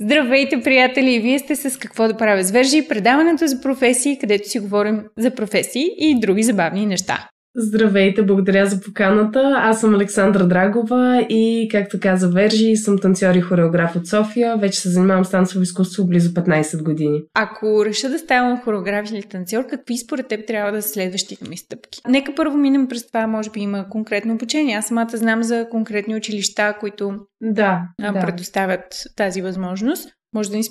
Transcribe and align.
Здравейте, 0.00 0.60
приятели! 0.60 1.20
Вие 1.20 1.38
сте 1.38 1.56
с 1.56 1.78
Какво 1.78 2.08
да 2.08 2.16
правя 2.16 2.42
с 2.42 2.50
вержи, 2.50 2.88
предаването 2.88 3.46
за 3.46 3.60
професии, 3.60 4.18
където 4.18 4.48
си 4.48 4.58
говорим 4.58 5.04
за 5.16 5.34
професии 5.34 5.88
и 5.98 6.20
други 6.20 6.42
забавни 6.42 6.86
неща. 6.86 7.28
Здравейте, 7.56 8.22
благодаря 8.22 8.66
за 8.66 8.80
поканата. 8.80 9.54
Аз 9.56 9.80
съм 9.80 9.94
Александра 9.94 10.46
Драгова 10.46 11.26
и, 11.28 11.68
както 11.70 12.00
каза 12.00 12.28
Вержи, 12.28 12.76
съм 12.76 12.98
танцор 12.98 13.34
и 13.34 13.40
хореограф 13.40 13.96
от 13.96 14.06
София. 14.06 14.56
Вече 14.56 14.80
се 14.80 14.88
занимавам 14.88 15.24
с 15.24 15.30
танцово 15.30 15.62
изкуство 15.62 16.06
близо 16.06 16.30
15 16.30 16.82
години. 16.82 17.22
Ако 17.34 17.84
реша 17.84 18.08
да 18.08 18.18
ставам 18.18 18.60
хореограф 18.60 19.10
или 19.10 19.22
танцор, 19.22 19.66
какви 19.66 19.98
според 19.98 20.28
теб 20.28 20.46
трябва 20.46 20.72
да 20.72 20.82
са 20.82 20.88
следващите 20.88 21.48
ми 21.48 21.56
стъпки? 21.56 22.00
Нека 22.08 22.34
първо 22.34 22.56
минем 22.56 22.88
през 22.88 23.06
това, 23.06 23.26
може 23.26 23.50
би 23.50 23.60
има 23.60 23.88
конкретно 23.90 24.34
обучение. 24.34 24.76
Аз 24.76 24.86
самата 24.86 25.10
знам 25.14 25.42
за 25.42 25.66
конкретни 25.70 26.16
училища, 26.16 26.74
които 26.80 27.12
да, 27.40 27.82
предоставят 27.98 28.80
да. 28.80 29.14
тази 29.16 29.42
възможност. 29.42 30.17
Може 30.34 30.50
да 30.50 30.56
ни 30.56 30.64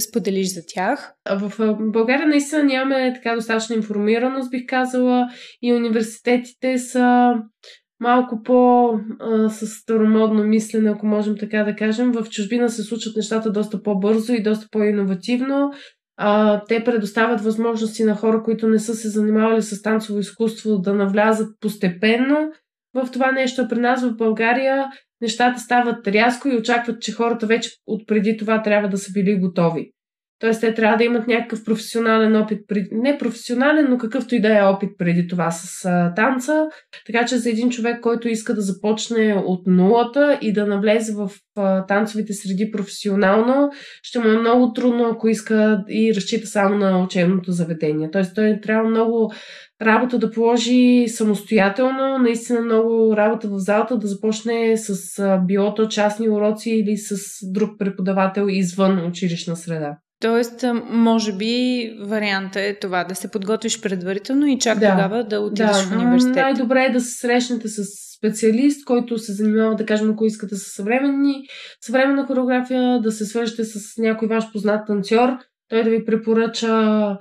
споделиш 0.00 0.54
за 0.54 0.60
тях. 0.66 1.12
В 1.30 1.76
България 1.80 2.26
наистина 2.26 2.64
нямаме 2.64 3.12
така 3.14 3.34
достатъчно 3.34 3.76
информираност, 3.76 4.50
бих 4.50 4.62
казала, 4.66 5.28
и 5.62 5.74
университетите 5.74 6.78
са 6.78 7.34
малко 8.00 8.42
по 8.42 8.90
с 9.48 9.66
старомодно 9.66 10.44
мислене, 10.44 10.90
ако 10.90 11.06
можем 11.06 11.36
така 11.38 11.64
да 11.64 11.76
кажем. 11.76 12.12
В 12.12 12.28
чужбина 12.30 12.68
се 12.68 12.82
случват 12.82 13.16
нещата 13.16 13.52
доста 13.52 13.82
по-бързо 13.82 14.32
и 14.32 14.42
доста 14.42 14.66
по-инновативно. 14.70 15.70
А, 16.16 16.62
те 16.64 16.84
предоставят 16.84 17.40
възможности 17.40 18.04
на 18.04 18.14
хора, 18.14 18.42
които 18.42 18.68
не 18.68 18.78
са 18.78 18.94
се 18.94 19.08
занимавали 19.08 19.62
с 19.62 19.82
танцово 19.82 20.18
изкуство, 20.18 20.78
да 20.78 20.94
навлязат 20.94 21.48
постепенно 21.60 22.52
в 22.94 23.10
това 23.12 23.32
нещо. 23.32 23.68
При 23.68 23.78
нас 23.78 24.04
в 24.04 24.16
България 24.16 24.84
нещата 25.20 25.60
стават 25.60 26.08
рязко 26.08 26.48
и 26.48 26.56
очакват, 26.56 27.02
че 27.02 27.12
хората 27.12 27.46
вече 27.46 27.70
от 27.86 28.06
преди 28.06 28.36
това 28.36 28.62
трябва 28.62 28.88
да 28.88 28.98
са 28.98 29.12
били 29.12 29.40
готови. 29.40 29.90
Тоест, 30.38 30.60
те 30.60 30.74
трябва 30.74 30.96
да 30.96 31.04
имат 31.04 31.26
някакъв 31.26 31.64
професионален 31.64 32.36
опит, 32.36 32.60
не 32.92 33.18
професионален, 33.18 33.86
но 33.90 33.98
какъвто 33.98 34.34
и 34.34 34.40
да 34.40 34.58
е 34.58 34.62
опит 34.62 34.90
преди 34.98 35.28
това 35.28 35.50
с 35.50 35.88
танца. 36.16 36.66
Така 37.06 37.26
че 37.26 37.36
за 37.36 37.50
един 37.50 37.70
човек, 37.70 38.00
който 38.00 38.28
иска 38.28 38.54
да 38.54 38.60
започне 38.60 39.42
от 39.46 39.66
нулата 39.66 40.38
и 40.42 40.52
да 40.52 40.66
навлезе 40.66 41.12
в 41.14 41.30
а, 41.56 41.86
танцовите 41.86 42.32
среди 42.32 42.70
професионално, 42.70 43.70
ще 44.02 44.18
му 44.18 44.28
е 44.28 44.38
много 44.38 44.72
трудно, 44.72 45.04
ако 45.04 45.28
иска 45.28 45.84
и 45.88 46.14
разчита 46.14 46.46
само 46.46 46.78
на 46.78 47.04
учебното 47.04 47.52
заведение. 47.52 48.10
Тоест, 48.10 48.34
той 48.34 48.58
трябва 48.62 48.90
много 48.90 49.32
работа 49.84 50.18
да 50.18 50.30
положи 50.30 51.04
самостоятелно, 51.08 52.18
наистина 52.18 52.60
много 52.60 53.16
работа 53.16 53.48
в 53.48 53.58
залата, 53.58 53.98
да 53.98 54.06
започне 54.06 54.76
с 54.76 55.38
билото 55.46 55.88
частни 55.88 56.28
уроци 56.28 56.70
или 56.70 56.96
с 56.96 57.16
друг 57.42 57.70
преподавател 57.78 58.46
извън 58.48 59.06
училищна 59.06 59.56
среда. 59.56 59.96
Тоест, 60.20 60.64
може 60.90 61.36
би 61.36 61.90
варианта 62.00 62.60
е 62.60 62.78
това 62.78 63.04
да 63.04 63.14
се 63.14 63.30
подготвиш 63.30 63.80
предварително 63.80 64.46
и 64.46 64.58
чак 64.58 64.78
да, 64.78 64.90
тогава 64.90 65.24
да 65.24 65.40
отидеш 65.40 65.76
да, 65.76 65.82
в 65.82 65.92
университет. 65.92 66.36
Най-добре 66.36 66.84
е 66.84 66.92
да 66.92 67.00
се 67.00 67.18
срещнете 67.18 67.68
с 67.68 67.84
специалист, 68.18 68.84
който 68.84 69.18
се 69.18 69.32
занимава, 69.32 69.74
да 69.74 69.86
кажем, 69.86 70.10
ако 70.10 70.24
искате 70.24 70.56
с 70.56 70.74
съвременни, 70.74 71.34
съвременна 71.80 72.26
хореография, 72.26 73.00
да 73.00 73.12
се 73.12 73.24
свържете 73.24 73.64
с 73.64 73.98
някой 73.98 74.28
ваш 74.28 74.52
познат 74.52 74.86
танцор, 74.86 75.28
той 75.68 75.84
да 75.84 75.90
ви 75.90 76.04
препоръча 76.04 77.16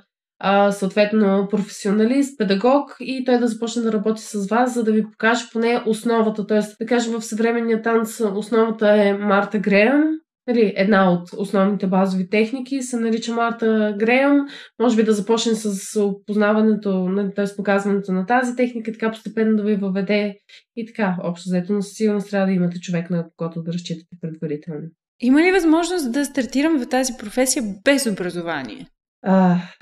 а, 0.45 0.71
съответно 0.71 1.47
професионалист, 1.51 2.37
педагог 2.37 2.95
и 2.99 3.25
той 3.25 3.37
да 3.37 3.47
започне 3.47 3.81
да 3.81 3.93
работи 3.93 4.21
с 4.21 4.47
вас, 4.47 4.73
за 4.73 4.83
да 4.83 4.91
ви 4.91 5.03
покаже 5.03 5.45
поне 5.53 5.83
основата. 5.85 6.47
Тоест, 6.47 6.77
да 6.79 6.85
кажем, 6.85 7.13
в 7.13 7.21
съвременния 7.21 7.81
танц 7.81 8.19
основата 8.19 8.89
е 8.89 9.13
Марта 9.13 9.59
Греъм, 9.59 10.03
Нали, 10.47 10.73
една 10.75 11.11
от 11.11 11.29
основните 11.37 11.87
базови 11.87 12.29
техники 12.29 12.81
се 12.81 12.99
нарича 12.99 13.33
Марта 13.33 13.95
Греъм. 13.99 14.47
Може 14.79 14.95
би 14.95 15.03
да 15.03 15.13
започне 15.13 15.55
с 15.55 15.99
опознаването, 16.01 17.09
т.е. 17.35 17.55
показването 17.55 18.11
на 18.11 18.25
тази 18.25 18.55
техника, 18.55 18.91
така 18.91 19.11
постепенно 19.11 19.57
да 19.57 19.63
ви 19.63 19.75
въведе 19.75 20.37
и 20.75 20.85
така, 20.85 21.15
общо 21.23 21.49
взето, 21.49 21.73
но 21.73 21.81
със 21.81 21.93
сигурност 21.93 22.29
трябва 22.29 22.47
да 22.47 22.53
имате 22.53 22.79
човек, 22.79 23.09
на 23.09 23.25
когото 23.37 23.63
да 23.63 23.73
разчитате 23.73 24.17
предварително. 24.21 24.81
Има 25.21 25.41
ли 25.41 25.51
възможност 25.51 26.11
да 26.11 26.25
стартирам 26.25 26.79
в 26.79 26.89
тази 26.89 27.13
професия 27.19 27.63
без 27.83 28.07
образование? 28.07 28.87
А, 29.25 29.57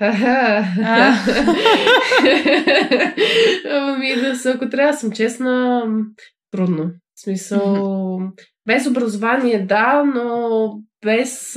ами, 3.70 4.16
да 4.16 4.36
се, 4.36 4.50
ако 4.50 4.68
трябва 4.68 4.92
да 4.92 4.98
съм 4.98 5.12
честна, 5.12 5.84
трудно. 6.50 6.90
В 7.14 7.20
смисъл, 7.20 8.18
без 8.66 8.86
образование, 8.86 9.66
да, 9.66 10.02
но 10.14 10.70
без, 11.04 11.56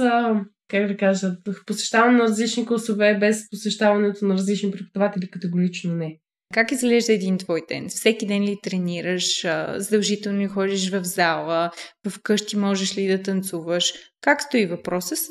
как 0.68 0.88
да 0.88 0.97
кажа, 0.97 1.31
посещаване 1.66 2.18
на 2.18 2.23
различни 2.23 2.66
класове, 2.66 3.18
без 3.19 3.50
посещаването 3.50 4.25
на 4.25 4.34
различни 4.34 4.72
преподаватели, 4.72 5.29
категорично 5.31 5.96
не. 5.96 6.19
Как 6.53 6.72
изглежда 6.72 7.13
един 7.13 7.38
твой 7.38 7.62
ден? 7.69 7.90
Всеки 7.90 8.25
ден 8.25 8.44
ли 8.44 8.57
тренираш? 8.63 9.46
Задължително 9.75 10.41
ли 10.41 10.47
ходиш 10.47 10.91
в 10.91 11.03
зала? 11.03 11.72
В 12.09 12.22
къщи 12.23 12.57
можеш 12.57 12.97
ли 12.97 13.07
да 13.07 13.22
танцуваш? 13.22 13.94
Как 14.22 14.41
стои 14.41 14.66
въпроса 14.66 15.16
с 15.16 15.29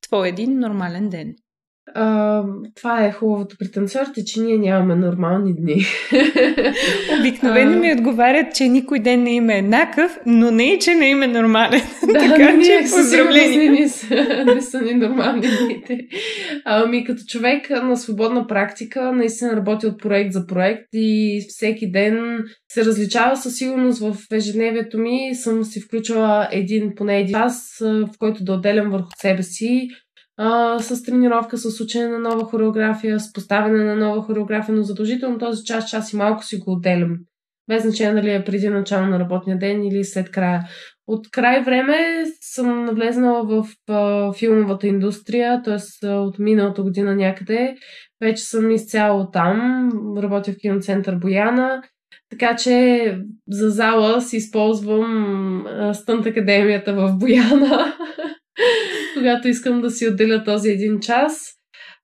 твой 0.00 0.28
един 0.28 0.58
нормален 0.58 1.08
ден? 1.08 1.34
А, 1.94 2.42
това 2.76 3.04
е 3.04 3.12
хубавото 3.12 3.56
при 3.58 3.70
танцорите, 3.70 4.24
че 4.24 4.40
ние 4.40 4.58
нямаме 4.58 4.94
нормални 4.94 5.54
дни. 5.54 5.84
Обикновено 7.20 7.78
ми 7.80 7.92
отговарят, 7.92 8.54
че 8.54 8.68
никой 8.68 8.98
ден 8.98 9.22
не 9.22 9.34
има 9.34 9.54
еднакъв, 9.54 10.18
но 10.26 10.50
не 10.50 10.72
и, 10.72 10.78
че 10.78 10.94
не 10.94 11.08
има 11.08 11.26
нормален. 11.26 11.80
Да, 12.12 12.18
така 12.18 12.52
но 12.56 12.62
че 12.62 12.80
поздравления. 12.96 13.72
Не, 13.72 13.88
са, 13.88 14.44
не 14.54 14.62
са 14.62 14.80
ни 14.80 14.94
нормални 14.94 15.40
дните. 15.40 15.98
Ами 16.64 17.04
като 17.04 17.22
човек 17.28 17.70
на 17.70 17.96
свободна 17.96 18.46
практика, 18.46 19.12
наистина 19.12 19.56
работи 19.56 19.86
от 19.86 20.00
проект 20.00 20.32
за 20.32 20.46
проект 20.46 20.88
и 20.92 21.40
всеки 21.48 21.90
ден 21.90 22.44
се 22.68 22.84
различава 22.84 23.36
със 23.36 23.56
сигурност 23.56 24.00
в 24.00 24.16
ежедневието 24.32 24.98
ми. 24.98 25.34
Съм 25.34 25.64
си 25.64 25.80
включила 25.80 26.48
един, 26.52 26.92
поне 26.96 27.20
един 27.20 27.34
час, 27.34 27.76
в 27.80 28.10
който 28.18 28.44
да 28.44 28.52
отделям 28.52 28.90
върху 28.90 29.08
себе 29.20 29.42
си 29.42 29.88
а, 30.38 30.78
с 30.78 31.02
тренировка, 31.02 31.58
с 31.58 31.80
учене 31.80 32.08
на 32.08 32.18
нова 32.18 32.44
хореография, 32.44 33.20
с 33.20 33.32
поставяне 33.32 33.84
на 33.84 33.96
нова 33.96 34.22
хореография, 34.22 34.74
но 34.74 34.82
задължително 34.82 35.38
този 35.38 35.64
час, 35.64 35.90
час 35.90 36.12
и 36.12 36.16
малко 36.16 36.44
си 36.44 36.56
го 36.56 36.72
отделям. 36.72 37.16
Без 37.68 37.82
значение 37.82 38.14
дали 38.14 38.34
е 38.34 38.44
преди 38.44 38.68
начало 38.68 39.06
на 39.06 39.18
работния 39.18 39.58
ден 39.58 39.84
или 39.84 40.04
след 40.04 40.30
края. 40.30 40.62
От 41.06 41.30
край 41.30 41.62
време 41.62 42.24
съм 42.40 42.84
навлезнала 42.84 43.44
в 43.44 43.68
а, 43.88 44.32
филмовата 44.32 44.86
индустрия, 44.86 45.62
т.е. 45.62 46.08
от 46.08 46.38
миналата 46.38 46.82
година 46.82 47.14
някъде. 47.14 47.76
Вече 48.20 48.42
съм 48.42 48.70
изцяло 48.70 49.30
там. 49.30 49.88
Работя 50.18 50.52
в 50.52 50.58
киноцентър 50.60 51.16
Бояна. 51.16 51.82
Така 52.30 52.56
че 52.56 53.18
за 53.48 53.70
зала 53.70 54.20
си 54.20 54.36
използвам 54.36 55.66
Стънт 55.92 56.26
Академията 56.26 56.94
в 56.94 57.12
Бояна. 57.18 57.94
когато 59.18 59.48
искам 59.48 59.80
да 59.80 59.90
си 59.90 60.08
отделя 60.08 60.44
този 60.44 60.70
един 60.70 61.00
час. 61.00 61.58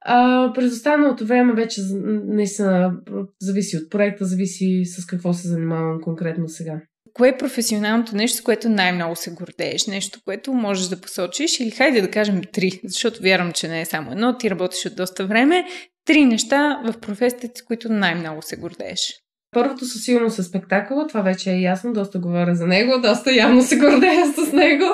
А, 0.07 0.53
през 0.55 0.73
останалото 0.73 1.27
време 1.27 1.53
вече 1.53 1.81
наистина 2.27 2.93
зависи 3.41 3.77
от 3.77 3.91
проекта, 3.91 4.25
зависи 4.25 4.83
с 4.85 5.07
какво 5.07 5.33
се 5.33 5.49
занимавам 5.49 6.01
конкретно 6.01 6.49
сега. 6.49 6.81
Кое 7.13 7.29
е 7.29 7.37
професионалното 7.37 8.17
нещо, 8.17 8.39
с 8.39 8.43
което 8.43 8.69
най-много 8.69 9.17
се 9.17 9.31
гордееш? 9.31 9.87
Нещо, 9.87 10.19
което 10.25 10.53
можеш 10.53 10.89
да 10.89 11.01
посочиш? 11.01 11.61
Или 11.61 11.71
хайде 11.71 12.01
да 12.01 12.11
кажем 12.11 12.43
три, 12.53 12.81
защото 12.85 13.23
вярвам, 13.23 13.53
че 13.53 13.69
не 13.69 13.81
е 13.81 13.85
само 13.85 14.13
едно. 14.13 14.39
Ти 14.39 14.51
работиш 14.51 14.87
от 14.87 14.97
доста 14.97 15.27
време. 15.27 15.65
Три 16.05 16.25
неща 16.25 16.81
в 16.85 17.01
професията, 17.01 17.59
с 17.59 17.63
които 17.63 17.89
най-много 17.89 18.43
се 18.43 18.57
гордееш. 18.57 19.24
Първото 19.55 19.85
със 19.85 20.03
сигурност 20.03 20.39
е 20.39 20.43
спектакъл, 20.43 21.07
това 21.09 21.21
вече 21.21 21.51
е 21.51 21.61
ясно, 21.61 21.93
доста 21.93 22.19
говоря 22.19 22.55
за 22.55 22.67
него, 22.67 22.93
доста 23.03 23.35
явно 23.35 23.63
се 23.63 23.77
гордея 23.77 24.27
с 24.27 24.53
него. 24.53 24.85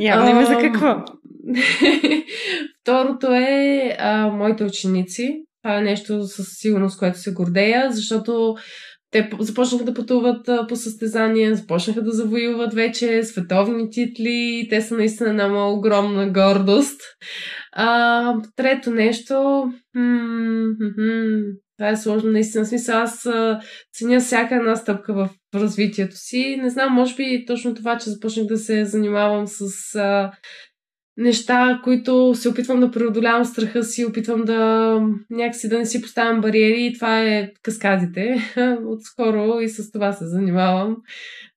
Явно 0.00 0.30
има 0.30 0.44
за 0.46 0.58
какво. 0.58 1.04
Второто 2.82 3.26
е 3.26 3.96
а, 3.98 4.28
моите 4.28 4.64
ученици. 4.64 5.42
Това 5.62 5.78
е 5.78 5.82
нещо 5.82 6.24
със 6.24 6.46
сигурност, 6.50 6.98
което 6.98 7.18
се 7.18 7.32
гордея, 7.32 7.92
защото 7.92 8.56
те 9.10 9.30
започнаха 9.38 9.84
да 9.84 9.94
пътуват 9.94 10.48
по 10.68 10.76
състезания, 10.76 11.54
започнаха 11.54 12.02
да 12.02 12.10
завоюват 12.10 12.74
вече 12.74 13.22
световни 13.22 13.90
титли. 13.90 14.66
Те 14.70 14.80
са 14.80 14.94
наистина 14.94 15.30
една 15.30 15.48
моя 15.48 15.72
огромна 15.72 16.30
гордост. 16.30 17.00
А, 17.72 18.34
трето 18.56 18.90
нещо. 18.90 19.64
Това 21.78 21.90
е 21.90 21.96
сложно, 21.96 22.30
наистина. 22.30 22.66
Смисъл, 22.66 22.98
аз 22.98 23.28
ценя 23.92 24.20
всяка 24.20 24.54
една 24.54 24.76
стъпка 24.76 25.14
в 25.14 25.28
развитието 25.54 26.16
си. 26.16 26.58
Не 26.62 26.70
знам, 26.70 26.92
може 26.92 27.14
би 27.14 27.44
точно 27.46 27.74
това, 27.74 27.98
че 27.98 28.10
започнах 28.10 28.46
да 28.46 28.56
се 28.56 28.84
занимавам 28.84 29.46
с 29.46 29.94
а, 29.94 30.32
неща, 31.16 31.80
които 31.84 32.34
се 32.34 32.48
опитвам 32.48 32.80
да 32.80 32.90
преодолявам 32.90 33.44
страха 33.44 33.84
си, 33.84 34.04
опитвам 34.04 34.44
да 34.44 35.00
някакси 35.30 35.68
да 35.68 35.78
не 35.78 35.86
си 35.86 36.02
поставям 36.02 36.40
бариери 36.40 36.86
и 36.86 36.94
това 36.94 37.22
е 37.22 37.52
каскадите. 37.62 38.36
Отскоро 38.86 39.60
и 39.60 39.68
с 39.68 39.92
това 39.92 40.12
се 40.12 40.26
занимавам. 40.26 40.96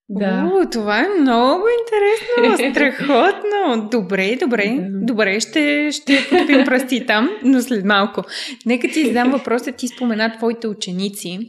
Да. 0.10 0.52
О, 0.54 0.70
това 0.72 1.00
е 1.00 1.22
много 1.22 1.64
интересно, 1.80 2.72
страхотно. 2.72 3.90
Добре, 3.92 4.36
добре, 4.40 4.90
добре, 4.92 5.40
ще, 5.40 5.92
ще 5.92 6.28
подпим 6.30 6.66
пръсти 6.66 7.06
там, 7.06 7.30
но 7.44 7.62
след 7.62 7.86
малко. 7.86 8.24
Нека 8.66 8.88
ти 8.88 9.06
задам 9.06 9.32
въпроса, 9.32 9.72
ти 9.72 9.88
спомена 9.88 10.34
твоите 10.38 10.68
ученици. 10.68 11.40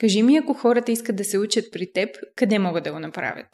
Кажи 0.00 0.22
ми, 0.22 0.36
ако 0.36 0.54
хората 0.54 0.92
искат 0.92 1.16
да 1.16 1.24
се 1.24 1.38
учат 1.38 1.64
при 1.72 1.92
теб, 1.94 2.08
къде 2.36 2.58
могат 2.58 2.84
да 2.84 2.92
го 2.92 2.98
направят? 2.98 3.46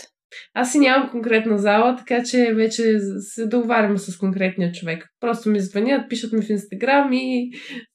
Аз 0.55 0.73
си 0.73 0.79
нямам 0.79 1.11
конкретна 1.11 1.59
зала, 1.59 1.97
така 1.97 2.23
че 2.25 2.53
вече 2.55 2.83
се 3.21 3.47
договарям 3.47 3.99
с 3.99 4.19
конкретния 4.19 4.73
човек. 4.73 5.05
Просто 5.21 5.49
ми 5.49 5.61
звънят, 5.61 6.11
пишат 6.11 6.33
ми 6.33 6.43
в 6.43 6.51
Инстаграм 6.51 7.13
и 7.13 7.51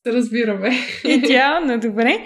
се 0.06 0.14
разбираме. 0.14 0.70
Идеално, 1.04 1.80
добре. 1.80 2.18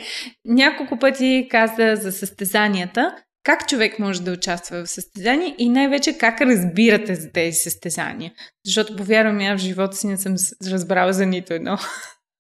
Няколко 0.45 0.99
пъти 0.99 1.47
каза 1.51 1.95
за 1.95 2.11
състезанията. 2.11 3.15
Как 3.43 3.67
човек 3.67 3.99
може 3.99 4.21
да 4.21 4.31
участва 4.31 4.83
в 4.83 4.89
състезания 4.89 5.55
и 5.57 5.69
най-вече 5.69 6.17
как 6.17 6.41
разбирате 6.41 7.15
за 7.15 7.31
тези 7.31 7.55
състезания? 7.55 8.31
Защото, 8.65 8.95
повярвам, 8.95 9.39
аз 9.39 9.61
в 9.61 9.63
живота 9.63 9.97
си 9.97 10.07
не 10.07 10.17
съм 10.17 10.35
разбрала 10.71 11.13
за 11.13 11.25
нито 11.25 11.53
едно. 11.53 11.77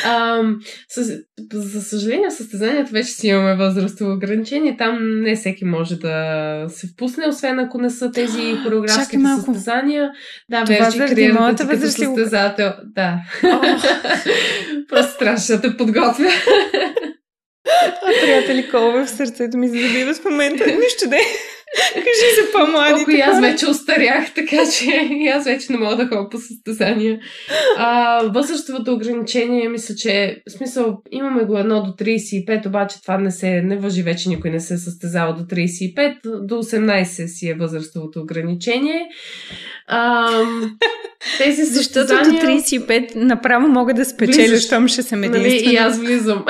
а, 0.04 0.42
с, 0.88 1.18
за 1.52 1.82
съжаление, 1.82 2.28
в 2.28 2.34
състезанието 2.34 2.92
вече 2.92 3.10
си 3.10 3.28
имаме 3.28 3.56
възрастово 3.56 4.12
ограничение. 4.12 4.76
Там 4.76 5.20
не 5.20 5.36
всеки 5.36 5.64
може 5.64 5.96
да 5.96 6.64
се 6.68 6.86
впусне, 6.86 7.28
освен 7.28 7.58
ако 7.58 7.78
не 7.78 7.90
са 7.90 8.10
тези 8.10 8.56
хореографски 8.64 9.18
състезания. 9.36 10.10
Да, 10.50 10.64
Това 10.64 10.90
заради 10.90 11.32
моята 11.32 11.64
възраст 11.64 11.96
състезател. 11.96 12.72
Да. 12.84 13.18
Просто 14.88 15.18
трябваше 15.18 15.52
да 15.52 15.60
те 15.60 15.76
подготвя. 15.76 16.28
А, 18.02 18.12
приятели, 18.22 18.70
кола 18.70 19.04
в 19.04 19.08
сърцето 19.08 19.56
ми 19.56 19.68
забива 19.68 20.14
в 20.14 20.24
момента. 20.24 20.66
Нищо 20.66 21.08
да 21.08 21.16
е. 21.16 21.20
Кажи 21.94 22.34
за 22.40 22.52
по-младите 22.52 22.94
Колко 22.94 23.10
и 23.10 23.20
аз 23.20 23.40
вече 23.40 23.70
устарях, 23.70 24.34
така 24.34 24.56
че 24.78 25.08
и 25.10 25.28
аз 25.28 25.44
вече 25.44 25.72
не 25.72 25.78
мога 25.78 25.96
да 25.96 26.06
ходя 26.06 26.28
по 26.28 26.38
състезания. 26.38 27.20
А, 27.76 28.22
възрастовото 28.34 28.92
ограничение, 28.92 29.68
мисля, 29.68 29.94
че 29.94 30.42
в 30.48 30.52
смисъл 30.52 31.02
имаме 31.10 31.44
го 31.44 31.58
едно 31.58 31.82
до 31.82 32.04
35, 32.04 32.66
обаче 32.66 33.02
това 33.02 33.18
не 33.18 33.30
се 33.30 33.62
не 33.62 33.76
въжи 33.76 34.02
вече, 34.02 34.28
никой 34.28 34.50
не 34.50 34.60
се 34.60 34.78
състезава 34.78 35.34
до 35.34 35.42
35, 35.42 36.46
до 36.46 36.54
18 36.54 37.26
си 37.26 37.48
е 37.48 37.54
възрастовото 37.54 38.20
ограничение. 38.20 39.08
А, 39.86 40.28
тези 41.38 41.66
състезания... 41.66 42.24
Защото 42.24 42.46
до 42.46 42.52
35 42.52 43.14
направо 43.14 43.68
мога 43.68 43.94
да 43.94 44.04
спечеля, 44.04 44.56
щом 44.56 44.88
ще 44.88 45.02
съм 45.02 45.24
единствена. 45.24 45.64
Нали, 45.64 45.74
и 45.74 45.76
аз 45.76 45.98
влизам. 45.98 46.44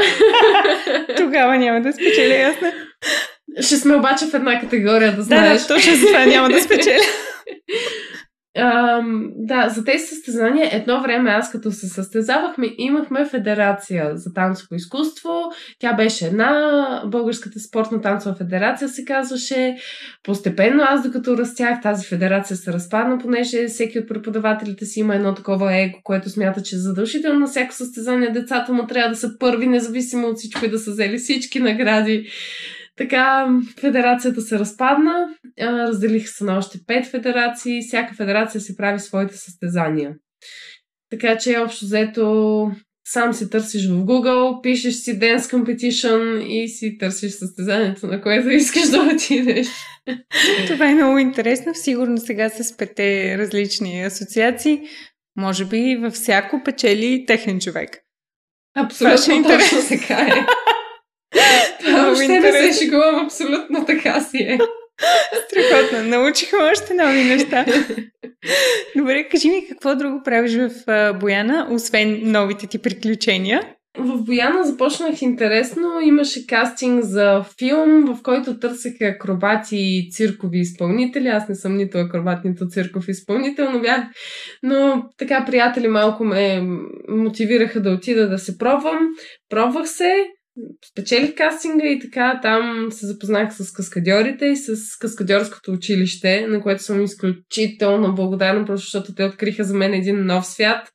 Тогава 1.17 1.59
няма 1.59 1.81
да 1.81 1.93
спечеля, 1.93 2.35
ясно. 2.35 2.69
Ще 3.61 3.77
сме 3.77 3.97
обаче 3.97 4.27
в 4.27 4.35
една 4.35 4.61
категория, 4.61 5.17
да 5.17 5.23
знаеш. 5.23 5.63
Да, 5.63 5.69
да 5.69 5.75
точно 5.75 5.95
за 5.95 6.07
това 6.07 6.27
няма 6.27 6.49
да 6.49 6.61
спечеля. 6.61 6.99
Um, 8.59 9.31
да, 9.37 9.69
за 9.69 9.85
тези 9.85 10.07
състезания 10.07 10.69
едно 10.73 11.03
време 11.03 11.31
аз 11.31 11.53
като 11.53 11.73
се 11.73 11.89
състезавахме, 11.89 12.75
имахме 12.79 13.25
федерация 13.25 14.17
за 14.17 14.33
танцово 14.33 14.75
изкуство. 14.75 15.31
Тя 15.79 15.93
беше 15.93 16.27
една, 16.27 17.03
Българската 17.07 17.61
спортна 17.61 18.01
танцова 18.01 18.35
федерация 18.35 18.89
се 18.89 19.05
казваше. 19.05 19.77
Постепенно 20.23 20.83
аз 20.87 21.03
докато 21.03 21.39
растях, 21.39 21.81
тази 21.83 22.07
федерация 22.07 22.57
се 22.57 22.73
разпадна, 22.73 23.19
понеже 23.19 23.67
всеки 23.67 23.99
от 23.99 24.09
преподавателите 24.09 24.85
си 24.85 25.01
има 25.01 25.15
едно 25.15 25.35
такова 25.35 25.77
его, 25.77 25.99
което 26.05 26.31
смята, 26.31 26.63
че 26.63 26.77
задължително 26.77 27.41
на 27.41 27.47
всяко 27.47 27.75
състезание 27.75 28.31
децата 28.31 28.73
му 28.73 28.87
трябва 28.87 29.11
да 29.11 29.17
са 29.17 29.39
първи, 29.39 29.67
независимо 29.67 30.27
от 30.27 30.39
всичко 30.39 30.65
и 30.65 30.71
да 30.71 30.79
са 30.79 30.91
взели 30.91 31.19
всички 31.19 31.61
награди. 31.61 32.27
Така, 32.97 33.49
федерацията 33.81 34.41
се 34.41 34.59
разпадна, 34.59 35.29
разделиха 35.61 36.29
се 36.29 36.45
на 36.45 36.59
още 36.59 36.79
пет 36.87 37.07
федерации, 37.07 37.83
всяка 37.83 38.15
федерация 38.15 38.61
си 38.61 38.77
прави 38.77 39.01
своите 39.01 39.37
състезания. 39.37 40.15
Така 41.11 41.39
че, 41.39 41.59
общо 41.59 41.85
взето, 41.85 42.71
сам 43.05 43.35
си 43.35 43.51
търсиш 43.51 43.89
в 43.89 44.05
Google, 44.05 44.63
пишеш 44.63 44.95
си 44.95 45.19
Dance 45.19 45.39
Competition 45.39 46.45
и 46.47 46.69
си 46.69 46.99
търсиш 46.99 47.33
състезанието, 47.33 48.07
на 48.07 48.23
което 48.23 48.49
искаш 48.51 48.89
да 48.89 48.99
отидеш. 49.15 49.67
Това 50.67 50.91
е 50.91 50.95
много 50.95 51.19
интересно. 51.19 51.75
Сигурно 51.75 52.19
сега 52.19 52.49
с 52.49 52.77
пете 52.77 53.39
различни 53.39 54.03
асоциации, 54.03 54.81
може 55.37 55.65
би 55.65 55.97
във 55.97 56.13
всяко 56.13 56.63
печели 56.65 57.25
техен 57.27 57.61
човек. 57.61 57.99
Абсолютно 58.77 59.35
е 59.35 59.59
точно 59.59 59.79
така 59.89 60.15
е. 60.15 60.47
Това 61.85 62.05
въобще 62.05 62.41
не 62.41 62.73
се 62.73 62.85
шегувам, 62.85 63.25
абсолютно 63.25 63.87
така 63.87 64.21
си 64.21 64.37
е. 64.37 64.59
Страхотно. 65.47 66.09
Научихме 66.09 66.59
още 66.73 66.95
нови 66.95 67.25
неща. 67.25 67.67
Добре, 68.97 69.29
кажи 69.29 69.49
ми 69.49 69.69
какво 69.69 69.97
друго 69.97 70.21
правиш 70.25 70.53
в 70.55 70.71
Бояна, 71.21 71.69
освен 71.71 72.21
новите 72.25 72.67
ти 72.67 72.79
приключения? 72.79 73.63
В 73.99 74.25
Бояна 74.25 74.65
започнах 74.65 75.23
интересно. 75.23 76.01
Имаше 76.01 76.47
кастинг 76.47 77.05
за 77.05 77.45
филм, 77.59 78.15
в 78.15 78.23
който 78.23 78.59
търсеха 78.59 79.05
акробати 79.05 79.77
и 79.77 80.11
циркови 80.11 80.59
изпълнители. 80.59 81.29
Аз 81.29 81.49
не 81.49 81.55
съм 81.55 81.77
нито 81.77 81.99
акробат, 81.99 82.45
нито 82.45 82.69
цирков 82.69 83.09
изпълнител, 83.09 83.71
но 83.73 83.81
бях. 83.81 84.01
Но 84.63 85.05
така 85.19 85.45
приятели 85.45 85.89
малко 85.89 86.25
ме 86.25 86.63
мотивираха 87.09 87.83
да 87.83 87.91
отида 87.91 88.29
да 88.29 88.39
се 88.39 88.59
пробвам. 88.59 89.09
Пробвах 89.49 89.89
се, 89.89 90.25
спечелих 90.91 91.35
кастинга 91.35 91.87
и 91.87 91.99
така 91.99 92.39
там 92.43 92.87
се 92.91 93.07
запознах 93.07 93.55
с 93.55 93.73
каскадьорите 93.73 94.47
и 94.47 94.57
с 94.57 94.99
каскадьорското 94.99 95.73
училище, 95.73 96.47
на 96.47 96.63
което 96.63 96.83
съм 96.83 97.05
изключително 97.05 98.15
благодарна, 98.15 98.65
просто 98.65 98.85
защото 98.85 99.15
те 99.15 99.25
откриха 99.25 99.65
за 99.65 99.75
мен 99.75 99.95
един 99.95 100.25
нов 100.25 100.47
свят. 100.47 100.89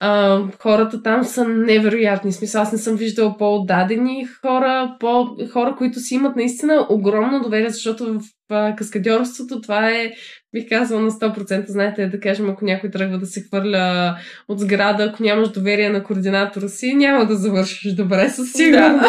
А, 0.00 0.42
хората 0.58 1.02
там 1.02 1.24
са 1.24 1.48
невероятни. 1.48 2.32
Смисъл, 2.32 2.62
аз 2.62 2.72
не 2.72 2.78
съм 2.78 2.96
виждала 2.96 3.36
по-отдадени 3.36 4.26
хора, 4.40 4.96
по- 5.00 5.36
хора, 5.52 5.74
които 5.78 6.00
си 6.00 6.14
имат 6.14 6.36
наистина 6.36 6.86
огромно 6.90 7.40
доверие, 7.40 7.70
защото 7.70 8.20
в 8.48 8.74
каскадьорството 8.76 9.60
това 9.60 9.90
е 9.90 10.12
бих 10.54 10.68
казала 10.68 11.00
на 11.00 11.10
100%. 11.10 11.64
Знаете, 11.68 12.06
да 12.06 12.20
кажем, 12.20 12.50
ако 12.50 12.64
някой 12.64 12.90
тръгва 12.90 13.18
да 13.18 13.26
се 13.26 13.42
хвърля 13.42 14.16
от 14.48 14.60
сграда, 14.60 15.04
ако 15.04 15.22
нямаш 15.22 15.48
доверие 15.48 15.88
на 15.88 16.04
координатора 16.04 16.68
си, 16.68 16.94
няма 16.94 17.26
да 17.26 17.36
завършиш 17.36 17.92
добре 17.92 18.28
със 18.28 18.52
сигурност. 18.52 19.00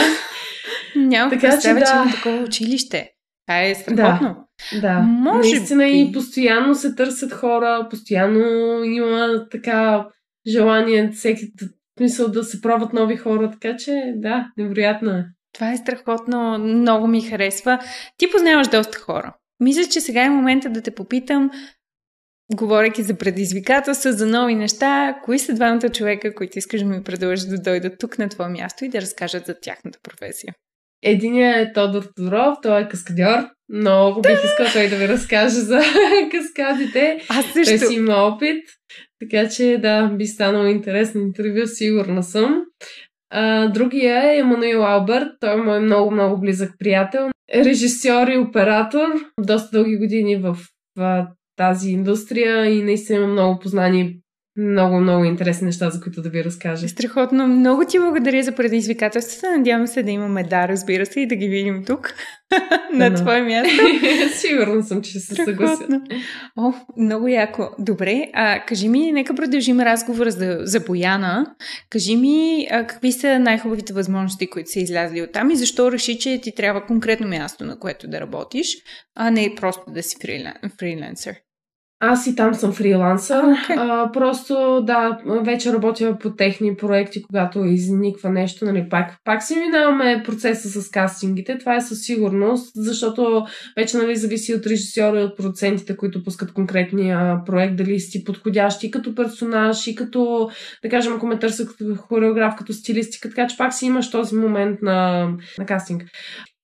Да. 0.95 0.99
Няма 0.99 1.31
така, 1.31 1.49
представя, 1.49 1.79
че, 1.79 1.85
да. 1.85 1.91
че 1.91 1.95
има 1.95 2.11
такова 2.15 2.43
училище. 2.43 3.09
Това 3.47 3.61
е 3.61 3.75
страхотно. 3.75 4.35
Да, 4.73 4.81
да. 4.81 4.99
Може 4.99 5.49
наистина 5.49 5.83
би. 5.83 5.99
и 5.99 6.11
постоянно 6.11 6.75
се 6.75 6.95
търсят 6.95 7.33
хора, 7.33 7.87
постоянно 7.89 8.83
има 8.83 9.45
така 9.51 10.07
желание 10.47 11.11
всеки 11.11 11.45
мисъл 11.99 12.27
да 12.27 12.43
се 12.43 12.61
пробват 12.61 12.93
нови 12.93 13.17
хора, 13.17 13.51
така 13.51 13.77
че 13.77 14.13
да, 14.15 14.47
невероятно 14.57 15.11
е. 15.11 15.25
Това 15.53 15.71
е 15.71 15.77
страхотно, 15.77 16.57
много 16.57 17.07
ми 17.07 17.21
харесва. 17.21 17.79
Ти 18.17 18.31
познаваш 18.31 18.67
доста 18.67 18.99
хора. 18.99 19.35
Мисля, 19.59 19.83
че 19.91 20.01
сега 20.01 20.23
е 20.23 20.29
момента 20.29 20.69
да 20.69 20.81
те 20.81 20.91
попитам, 20.91 21.51
говоряки 22.53 23.03
за 23.03 23.17
предизвикателства, 23.17 24.13
за 24.13 24.27
нови 24.27 24.55
неща, 24.55 25.15
кои 25.23 25.39
са 25.39 25.53
двамата 25.53 25.89
човека, 25.89 26.35
които 26.35 26.59
искаш 26.59 26.81
да 26.81 26.87
ми 26.87 27.03
предложиш 27.03 27.45
да 27.45 27.57
дойдат 27.57 27.93
тук 27.99 28.17
на 28.17 28.29
твое 28.29 28.49
място 28.49 28.85
и 28.85 28.89
да 28.89 29.01
разкажат 29.01 29.45
за 29.45 29.55
тяхната 29.61 29.99
професия? 30.03 30.53
Единият 31.03 31.69
е 31.69 31.73
Тодор 31.73 32.03
Тодоров, 32.15 32.57
той 32.61 32.81
е 32.81 32.87
каскадьор. 32.87 33.39
Много 33.69 34.21
бих 34.21 34.43
искал 34.43 34.65
той 34.73 34.89
да 34.89 34.95
ви 34.95 35.07
разкаже 35.07 35.55
за 35.55 35.81
каскадите. 36.31 37.19
Аз 37.29 37.45
също. 37.45 37.79
Той 37.79 37.87
си 37.87 37.93
има 37.93 38.13
опит. 38.13 38.63
Така 39.19 39.49
че 39.49 39.77
да, 39.81 40.07
би 40.07 40.25
станало 40.25 40.65
интересно 40.65 41.21
интервю, 41.21 41.67
сигурна 41.67 42.23
съм. 42.23 42.63
А, 43.37 43.67
другия 43.67 44.33
е 44.33 44.37
Емануил 44.37 44.85
Алберт. 44.85 45.27
Той 45.39 45.53
е 45.53 45.63
мой 45.63 45.79
много, 45.79 46.11
много 46.11 46.41
близък 46.41 46.71
приятел. 46.79 47.29
Режисьор 47.55 48.27
и 48.27 48.37
оператор. 48.37 49.07
Доста 49.39 49.77
дълги 49.77 49.97
години 49.97 50.35
в, 50.37 50.57
в 50.97 51.27
тази 51.55 51.89
индустрия 51.89 52.65
и 52.65 52.83
наистина 52.83 53.27
много 53.27 53.59
познани 53.59 54.19
много, 54.57 54.99
много 54.99 55.23
интересни 55.23 55.65
неща, 55.65 55.89
за 55.89 56.01
които 56.01 56.21
да 56.21 56.29
ви 56.29 56.43
разкажа. 56.43 56.87
Страхотно. 56.87 57.47
Много 57.47 57.85
ти 57.85 57.99
благодаря 57.99 58.43
за 58.43 58.51
предизвикателствата. 58.51 59.57
Надявам 59.57 59.87
се 59.87 60.03
да 60.03 60.11
имаме 60.11 60.43
да, 60.43 60.67
разбира 60.67 61.05
се, 61.05 61.19
и 61.19 61.27
да 61.27 61.35
ги 61.35 61.47
видим 61.47 61.83
тук, 61.85 62.13
на 62.93 63.13
твое 63.13 63.41
място. 63.41 63.83
Сигурна 64.33 64.83
съм, 64.83 65.01
че 65.01 65.09
ще 65.09 65.19
се 65.19 65.35
съглася. 65.35 66.01
О, 66.57 66.73
много 66.97 67.27
яко. 67.27 67.69
Добре, 67.79 68.29
а 68.33 68.65
кажи 68.67 68.89
ми, 68.89 69.11
нека 69.11 69.35
продължим 69.35 69.79
разговора 69.79 70.31
за, 70.31 70.57
за 70.61 70.79
Бояна. 70.79 71.55
Кажи 71.89 72.15
ми, 72.15 72.67
а, 72.71 72.87
какви 72.87 73.11
са 73.11 73.39
най-хубавите 73.39 73.93
възможности, 73.93 74.49
които 74.49 74.69
са 74.69 74.79
излязли 74.79 75.21
от 75.21 75.31
там 75.31 75.51
и 75.51 75.55
защо 75.55 75.91
реши, 75.91 76.19
че 76.19 76.41
ти 76.41 76.55
трябва 76.55 76.85
конкретно 76.85 77.27
място, 77.27 77.65
на 77.65 77.79
което 77.79 78.07
да 78.07 78.21
работиш, 78.21 78.67
а 79.15 79.31
не 79.31 79.55
просто 79.55 79.83
да 79.87 80.03
си 80.03 80.17
фриленсър? 80.79 81.35
Аз 81.99 82.27
и 82.27 82.35
там 82.35 82.53
съм 82.53 82.73
фрилансър. 82.73 83.43
Okay. 83.43 83.75
А, 83.77 84.11
просто, 84.11 84.81
да, 84.83 85.19
вече 85.41 85.73
работя 85.73 86.17
по 86.19 86.35
техни 86.35 86.75
проекти, 86.75 87.23
когато 87.23 87.65
изниква 87.65 88.29
нещо, 88.29 88.65
нали, 88.65 88.89
пак, 88.89 89.17
пак 89.23 89.43
си 89.43 89.55
минаваме 89.55 90.23
процеса 90.25 90.81
с 90.81 90.89
кастингите. 90.89 91.57
Това 91.57 91.75
е 91.75 91.81
със 91.81 92.01
сигурност, 92.01 92.71
защото 92.75 93.45
вече, 93.77 93.97
нали, 93.97 94.15
зависи 94.15 94.53
от 94.53 94.67
режисьора 94.67 95.19
и 95.19 95.23
от 95.23 95.37
процентите, 95.37 95.97
които 95.97 96.23
пускат 96.23 96.53
конкретния 96.53 97.37
проект, 97.45 97.75
дали 97.75 97.99
си 97.99 98.23
подходящи 98.23 98.91
като 98.91 99.15
персонаж 99.15 99.87
и 99.87 99.95
като, 99.95 100.49
да 100.83 100.89
кажем, 100.89 101.13
ако 101.13 101.27
ме 101.27 101.39
търсят 101.39 101.67
като 101.67 101.95
хореограф, 101.95 102.55
като 102.57 102.73
стилистика, 102.73 103.29
така 103.29 103.47
че 103.47 103.57
пак 103.57 103.73
си 103.73 103.85
имаш 103.85 104.11
този 104.11 104.35
момент 104.35 104.81
на, 104.81 105.29
на 105.57 105.65
кастинг. 105.65 106.03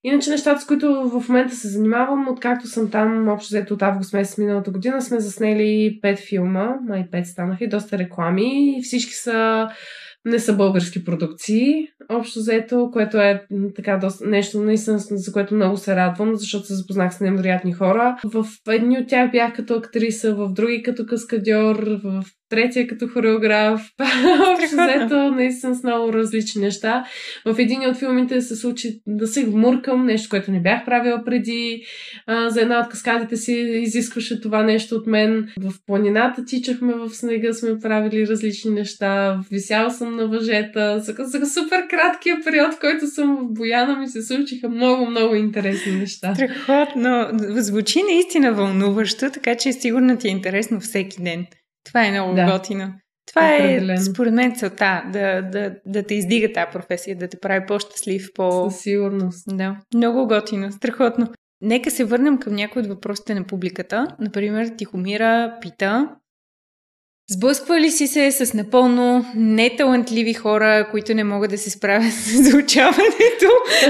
Иначе 0.04 0.30
нещата, 0.30 0.62
с 0.62 0.66
които 0.66 1.10
в 1.10 1.30
момента 1.30 1.56
се 1.56 1.68
занимавам, 1.68 2.28
откакто 2.28 2.68
съм 2.68 2.90
там, 2.90 3.28
общо 3.30 3.48
взето 3.48 3.74
от 3.74 3.82
август 3.82 4.14
месец 4.14 4.38
миналата 4.38 4.72
година, 4.72 5.02
сме 5.02 5.20
заснели 5.20 6.00
пет 6.02 6.20
филма, 6.20 6.76
май 6.88 7.08
пет 7.12 7.28
станаха 7.28 7.64
и 7.64 7.70
доста 7.70 7.98
реклами 7.98 8.78
и 8.78 8.84
всички 8.84 9.14
са 9.14 9.68
не 10.26 10.40
са 10.40 10.56
български 10.56 11.04
продукции, 11.04 11.88
общо 12.10 12.40
взето, 12.40 12.90
което 12.94 13.18
е 13.18 13.46
така 13.76 13.98
доста, 13.98 14.28
нещо 14.28 14.62
наистина, 14.62 14.98
за 15.00 15.32
което 15.32 15.56
много 15.56 15.78
се 15.78 15.96
радвам, 15.96 16.36
защото 16.36 16.66
се 16.66 16.76
запознах 16.76 17.14
с 17.14 17.20
невероятни 17.20 17.74
хора. 17.74 18.18
В 18.24 18.46
едни 18.70 18.98
от 18.98 19.08
тях 19.08 19.32
бях 19.32 19.54
като 19.54 19.74
актриса, 19.74 20.36
в 20.36 20.54
други 20.54 20.84
като 20.84 21.06
каскадьор, 21.06 22.00
в 22.04 22.24
третия 22.52 22.88
като 22.88 23.08
хореограф. 23.08 23.82
Взето, 24.66 25.32
наистина 25.32 25.76
с 25.76 25.84
много 25.84 26.14
различни 26.14 26.62
неща. 26.62 27.04
В 27.46 27.60
един 27.60 27.90
от 27.90 27.98
филмите 27.98 28.42
се 28.42 28.56
случи 28.56 29.02
да 29.08 29.28
се 29.28 29.46
вмуркам, 29.46 30.06
нещо, 30.06 30.30
което 30.30 30.52
не 30.52 30.62
бях 30.62 30.86
правила 30.86 31.22
преди. 31.26 31.84
А, 32.28 32.50
за 32.50 32.62
една 32.62 32.80
от 32.80 32.90
каскадите 32.90 33.38
си 33.38 33.54
изискваше 33.54 34.42
това 34.42 34.64
нещо 34.64 34.96
от 34.96 35.08
мен. 35.08 35.50
В 35.60 35.74
планината 35.86 36.46
тичахме 36.46 36.94
в 36.94 37.10
снега, 37.10 37.54
сме 37.54 37.80
правили 37.80 38.28
различни 38.28 38.72
неща. 38.72 39.40
Висяла 39.52 39.92
съм 39.92 40.16
на 40.16 40.28
въжета. 40.28 41.00
За, 41.00 41.16
за 41.20 41.46
супер 41.46 41.88
краткия 41.90 42.38
период, 42.46 42.74
в 42.74 42.80
който 42.80 43.08
съм 43.08 43.38
в 43.38 43.54
Бояна, 43.54 43.98
ми 43.98 44.08
се 44.08 44.22
случиха 44.22 44.70
много, 44.70 45.06
много 45.06 45.36
интересни 45.36 45.92
неща. 45.92 46.36
Страхотно. 46.36 47.28
Звучи 47.40 48.04
наистина 48.04 48.54
вълнуващо, 48.54 49.30
така 49.34 49.56
че 49.56 49.74
сигурно 49.74 50.18
ти 50.18 50.28
е 50.28 50.32
интересно 50.32 50.80
всеки 50.80 51.24
ден. 51.24 51.46
Това 51.84 52.06
е 52.06 52.12
много 52.12 52.34
да. 52.34 52.52
готино. 52.52 52.94
Това 53.28 53.54
е, 53.54 53.56
Определено. 53.56 53.94
е, 53.94 54.04
според 54.04 54.34
мен, 54.34 54.56
целта 54.56 55.04
да, 55.14 55.42
да, 55.42 55.76
да 55.86 56.04
те 56.04 56.16
издига 56.16 56.54
тази 56.54 56.72
професия, 56.72 57.18
да 57.18 57.28
те 57.28 57.40
прави 57.40 57.66
по-щастлив, 57.66 58.28
по... 58.36 58.70
Със 58.70 58.82
сигурност. 58.82 59.58
Да, 59.58 59.78
много 59.96 60.28
готино, 60.28 60.72
страхотно. 60.72 61.28
Нека 61.62 61.92
се 61.92 62.04
върнем 62.04 62.38
към 62.38 62.54
някои 62.56 62.82
от 62.82 62.88
въпросите 62.88 63.36
на 63.36 63.44
публиката. 63.44 64.08
Например, 64.20 64.72
Тихомира 64.78 65.58
пита 65.62 66.10
Сблъсква 67.32 67.80
ли 67.80 67.92
си 67.92 68.08
се 68.08 68.32
с 68.32 68.54
напълно 68.54 69.26
неталантливи 69.36 70.34
хора, 70.34 70.88
които 70.92 71.14
не 71.14 71.24
могат 71.24 71.52
да 71.52 71.58
се 71.58 71.70
справят 71.70 72.14
с 72.14 72.52
заучаването 72.52 73.48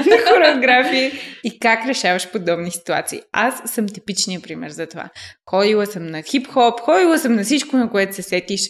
на 0.09 0.17
хореография 0.17 1.11
и 1.43 1.59
как 1.59 1.85
решаваш 1.87 2.31
подобни 2.31 2.71
ситуации? 2.71 3.21
Аз 3.31 3.61
съм 3.65 3.87
типичният 3.87 4.43
пример 4.43 4.69
за 4.69 4.87
това. 4.87 5.09
Ходила 5.49 5.85
съм 5.85 6.07
на 6.07 6.23
хип-хоп, 6.23 6.79
ходила 6.79 7.17
съм 7.17 7.33
на 7.33 7.43
всичко, 7.43 7.77
на 7.77 7.89
което 7.89 8.15
се 8.15 8.21
сетиш. 8.21 8.69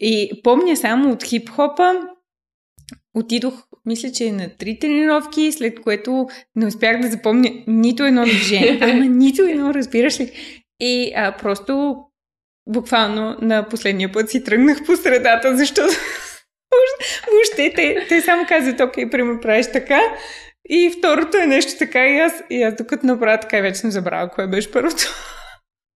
И 0.00 0.40
помня 0.42 0.76
само 0.76 1.12
от 1.12 1.24
хип-хопа, 1.24 1.92
отидох, 3.14 3.54
мисля, 3.86 4.12
че 4.12 4.32
на 4.32 4.48
три 4.58 4.78
тренировки, 4.78 5.52
след 5.52 5.80
което 5.80 6.26
не 6.56 6.66
успях 6.66 7.00
да 7.00 7.08
запомня 7.08 7.50
нито 7.66 8.04
едно 8.04 8.24
движение. 8.24 8.78
Ама 8.82 9.04
нито 9.04 9.42
едно, 9.42 9.74
разбираш 9.74 10.20
ли? 10.20 10.30
И 10.80 11.12
а, 11.16 11.36
просто 11.36 11.96
буквално 12.68 13.36
на 13.40 13.68
последния 13.68 14.12
път 14.12 14.30
си 14.30 14.44
тръгнах 14.44 14.78
по 14.86 14.96
средата, 14.96 15.56
защото 15.56 15.92
въобще 17.32 17.72
те, 17.76 18.06
те 18.08 18.20
само 18.20 18.46
казват, 18.48 18.80
окей, 18.80 19.10
пример 19.10 19.40
правиш 19.40 19.66
така. 19.72 20.00
И 20.68 20.94
второто 20.98 21.36
е 21.36 21.46
нещо 21.46 21.72
така 21.78 22.06
и 22.06 22.18
аз, 22.18 22.32
и 22.50 22.62
аз 22.62 22.74
докато 22.74 23.06
направя 23.06 23.38
така 23.40 23.58
и 23.58 23.62
вече 23.62 23.80
съм 23.80 23.90
забрала 23.90 24.28
кое 24.28 24.46
беше 24.46 24.72
първото. 24.72 25.04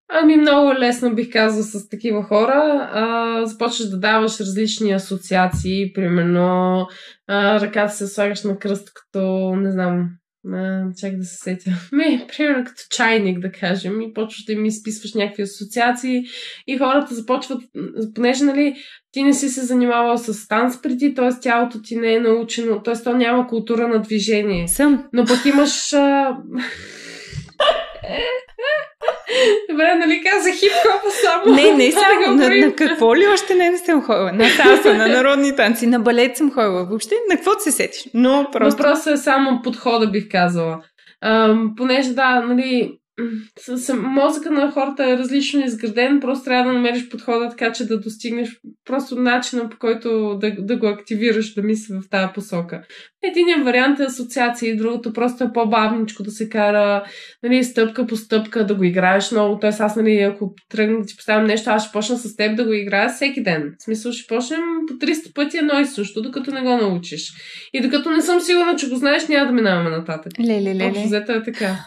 Ами 0.09 0.37
много 0.37 0.75
лесно 0.75 1.15
бих 1.15 1.33
казал 1.33 1.63
с 1.63 1.89
такива 1.89 2.23
хора. 2.23 2.89
А, 2.93 3.47
започваш 3.47 3.89
да 3.89 3.99
даваш 3.99 4.41
различни 4.41 4.93
асоциации, 4.93 5.93
примерно 5.93 6.87
а, 7.29 7.61
ръката 7.61 7.93
се 7.93 8.07
слагаш 8.07 8.45
на 8.45 8.59
кръст 8.59 8.91
като, 8.95 9.55
не 9.57 9.73
знам, 9.73 10.09
а, 10.55 10.85
чак 11.01 11.17
да 11.17 11.25
се 11.25 11.37
сетя. 11.37 11.71
Ме, 11.93 12.27
примерно 12.37 12.65
като 12.65 12.83
чайник, 12.91 13.39
да 13.39 13.53
кажем, 13.53 14.01
и 14.01 14.13
почваш 14.13 14.45
да 14.45 14.57
ми 14.57 14.69
изписваш 14.69 15.15
някакви 15.15 15.43
асоциации 15.43 16.25
и 16.67 16.79
хората 16.79 17.15
започват, 17.15 17.63
понеже, 18.15 18.45
нали, 18.45 18.77
ти 19.13 19.23
не 19.23 19.35
си 19.35 19.49
се 19.49 19.61
занимавал 19.61 20.19
с 20.19 20.49
танц 20.49 20.83
преди, 20.83 21.15
т.е. 21.15 21.41
тялото 21.41 21.83
ти 21.83 21.97
не 21.97 22.15
е 22.15 22.21
научено, 22.21 22.83
т.е. 22.83 22.95
то 22.95 23.17
няма 23.17 23.47
култура 23.47 23.89
на 23.89 24.03
движение. 24.03 24.69
Съм. 24.69 25.05
Но 25.13 25.25
пък 25.25 25.45
имаш... 25.47 25.93
А... 25.93 26.37
Добре, 29.71 29.95
нали 29.95 30.23
каза 30.25 30.51
хип-хопа 30.51 31.11
само? 31.11 31.55
Не, 31.55 31.73
не 31.73 31.93
само. 31.93 32.37
На, 32.37 32.49
на, 32.49 32.73
какво 32.75 33.17
ли 33.17 33.27
още 33.33 33.55
не, 33.55 33.71
не 33.71 33.79
съм 33.79 34.03
ходила? 34.03 34.33
На 34.33 34.49
салса, 34.49 34.95
на 34.95 35.09
народни 35.09 35.57
танци, 35.57 35.87
на 35.87 36.01
балет 36.01 36.37
съм 36.37 36.53
ходила. 36.53 36.85
Въобще 36.85 37.15
на 37.31 37.37
какво 37.37 37.51
се 37.59 37.73
сетиш? 37.73 38.09
Но 38.15 38.49
просто... 38.53 38.83
Въпросът 38.83 39.15
е 39.15 39.17
само 39.17 39.63
подхода, 39.63 40.07
бих 40.07 40.29
казала. 40.31 40.79
Ам, 41.23 41.73
понеже, 41.77 42.13
да, 42.13 42.41
нали, 42.41 42.99
с, 43.59 43.79
с, 43.79 43.95
мозъка 43.95 44.51
на 44.51 44.71
хората 44.71 45.05
е 45.05 45.19
различно 45.19 45.65
изграден, 45.65 46.21
просто 46.21 46.45
трябва 46.45 46.65
да 46.65 46.73
намериш 46.73 47.09
подхода 47.09 47.49
така, 47.49 47.73
че 47.73 47.87
да 47.87 48.01
достигнеш 48.01 48.61
просто 48.85 49.17
начина 49.17 49.69
по 49.69 49.79
който 49.79 50.39
да, 50.41 50.55
да 50.59 50.77
го 50.77 50.87
активираш 50.87 51.55
да 51.55 51.63
мисли 51.63 51.95
в 51.95 52.11
тази 52.11 52.33
посока. 52.35 52.83
Единият 53.23 53.65
вариант 53.65 54.01
е 54.01 54.05
асоциация, 54.05 54.77
другото 54.77 55.13
просто 55.13 55.45
е 55.45 55.53
по-бавничко 55.55 56.23
да 56.23 56.31
се 56.31 56.49
кара, 56.49 57.05
нали, 57.43 57.65
стъпка 57.65 58.07
по 58.07 58.17
стъпка, 58.17 58.67
да 58.67 58.75
го 58.75 58.85
играеш 58.85 59.31
много. 59.33 59.59
Тоест 59.59 59.81
аз, 59.81 59.97
нали, 59.97 60.17
ако 60.17 60.55
тръгна 60.69 61.01
да 61.01 61.07
ти 61.07 61.17
поставям 61.17 61.45
нещо, 61.45 61.71
аз 61.71 61.83
ще 61.83 61.93
почна 61.93 62.17
с 62.17 62.37
теб 62.37 62.57
да 62.57 62.65
го 62.65 62.73
играя 62.73 63.09
всеки 63.09 63.43
ден. 63.43 63.75
В 63.79 63.83
смисъл 63.83 64.13
ще 64.13 64.35
почнем 64.35 64.61
по 64.89 64.95
300 64.95 65.35
пъти 65.35 65.59
едно 65.59 65.81
и 65.81 65.87
също, 65.87 66.23
докато 66.23 66.51
не 66.51 66.61
го 66.61 66.77
научиш. 66.77 67.33
И 67.73 67.81
докато 67.81 68.11
не 68.11 68.23
съм 68.23 68.41
сигурна, 68.41 68.77
че 68.77 68.89
го 68.89 68.97
знаеш, 68.97 69.29
няма 69.29 69.47
да 69.47 69.53
минаваме 69.53 69.91
нататък. 69.91 70.33
Леле, 70.41 70.75
леле. 70.75 70.85
Общо 70.85 71.05
взето 71.05 71.33
е 71.33 71.43
така. 71.43 71.79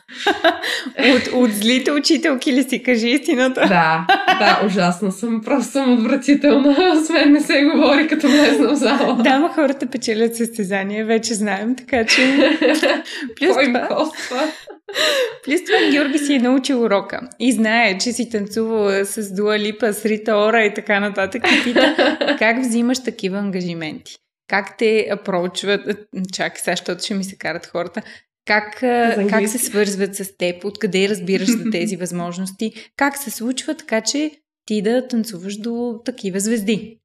от, 1.27 1.33
от 1.33 1.51
злите 1.51 1.91
учителки 1.91 2.53
ли 2.53 2.63
си, 2.63 2.83
кажи 2.83 3.09
истината? 3.09 3.61
Да, 3.61 4.05
да, 4.39 4.61
ужасно 4.65 5.11
съм. 5.11 5.41
Просто 5.45 5.71
съм 5.71 5.93
отвратителна. 5.93 6.75
С 7.05 7.09
мен 7.09 7.31
не 7.31 7.41
се 7.41 7.63
говори, 7.63 8.07
като 8.07 8.27
влезна 8.27 8.69
в 8.69 8.75
зала. 8.75 9.17
Да, 9.23 9.39
ма 9.39 9.49
хората 9.49 9.85
печелят 9.85 10.35
състезания, 10.35 11.05
вече 11.05 11.33
знаем, 11.33 11.75
така 11.75 12.05
че... 12.05 12.21
Плюс 13.39 13.53
Кой 13.53 13.65
това... 13.65 14.07
Плюс 15.43 15.65
това 15.65 15.91
Георги 15.91 16.17
си 16.17 16.33
е 16.33 16.39
научил 16.39 16.83
урока 16.83 17.19
и 17.39 17.51
знае, 17.51 17.97
че 17.97 18.11
си 18.11 18.29
танцувала 18.29 19.05
с 19.05 19.35
Дуа 19.35 19.59
Липа, 19.59 19.93
с 19.93 20.05
Рита 20.05 20.35
Ора 20.35 20.65
и 20.65 20.73
така 20.73 20.99
нататък. 20.99 21.43
И 21.51 21.63
пита 21.63 22.17
как 22.39 22.59
взимаш 22.59 23.03
такива 23.03 23.37
ангажименти? 23.37 24.15
Как 24.47 24.77
те 24.77 25.07
апрочват? 25.11 25.81
Чакай 26.33 26.59
сега, 26.59 26.75
защото 26.75 27.03
ще 27.03 27.13
ми 27.13 27.23
се 27.23 27.37
карат 27.37 27.65
хората. 27.65 28.01
Как, 28.49 28.79
как 29.29 29.47
се 29.47 29.57
свързват 29.57 30.15
с 30.15 30.37
теб? 30.37 30.65
Откъде 30.65 31.09
разбираш 31.09 31.49
за 31.49 31.63
тези 31.71 31.95
възможности? 31.95 32.73
Как 32.97 33.17
се 33.17 33.31
случва 33.31 33.75
така, 33.75 34.01
че 34.01 34.31
ти 34.65 34.81
да 34.81 35.07
танцуваш 35.07 35.57
до 35.57 35.99
такива 36.05 36.39
звезди? 36.39 36.97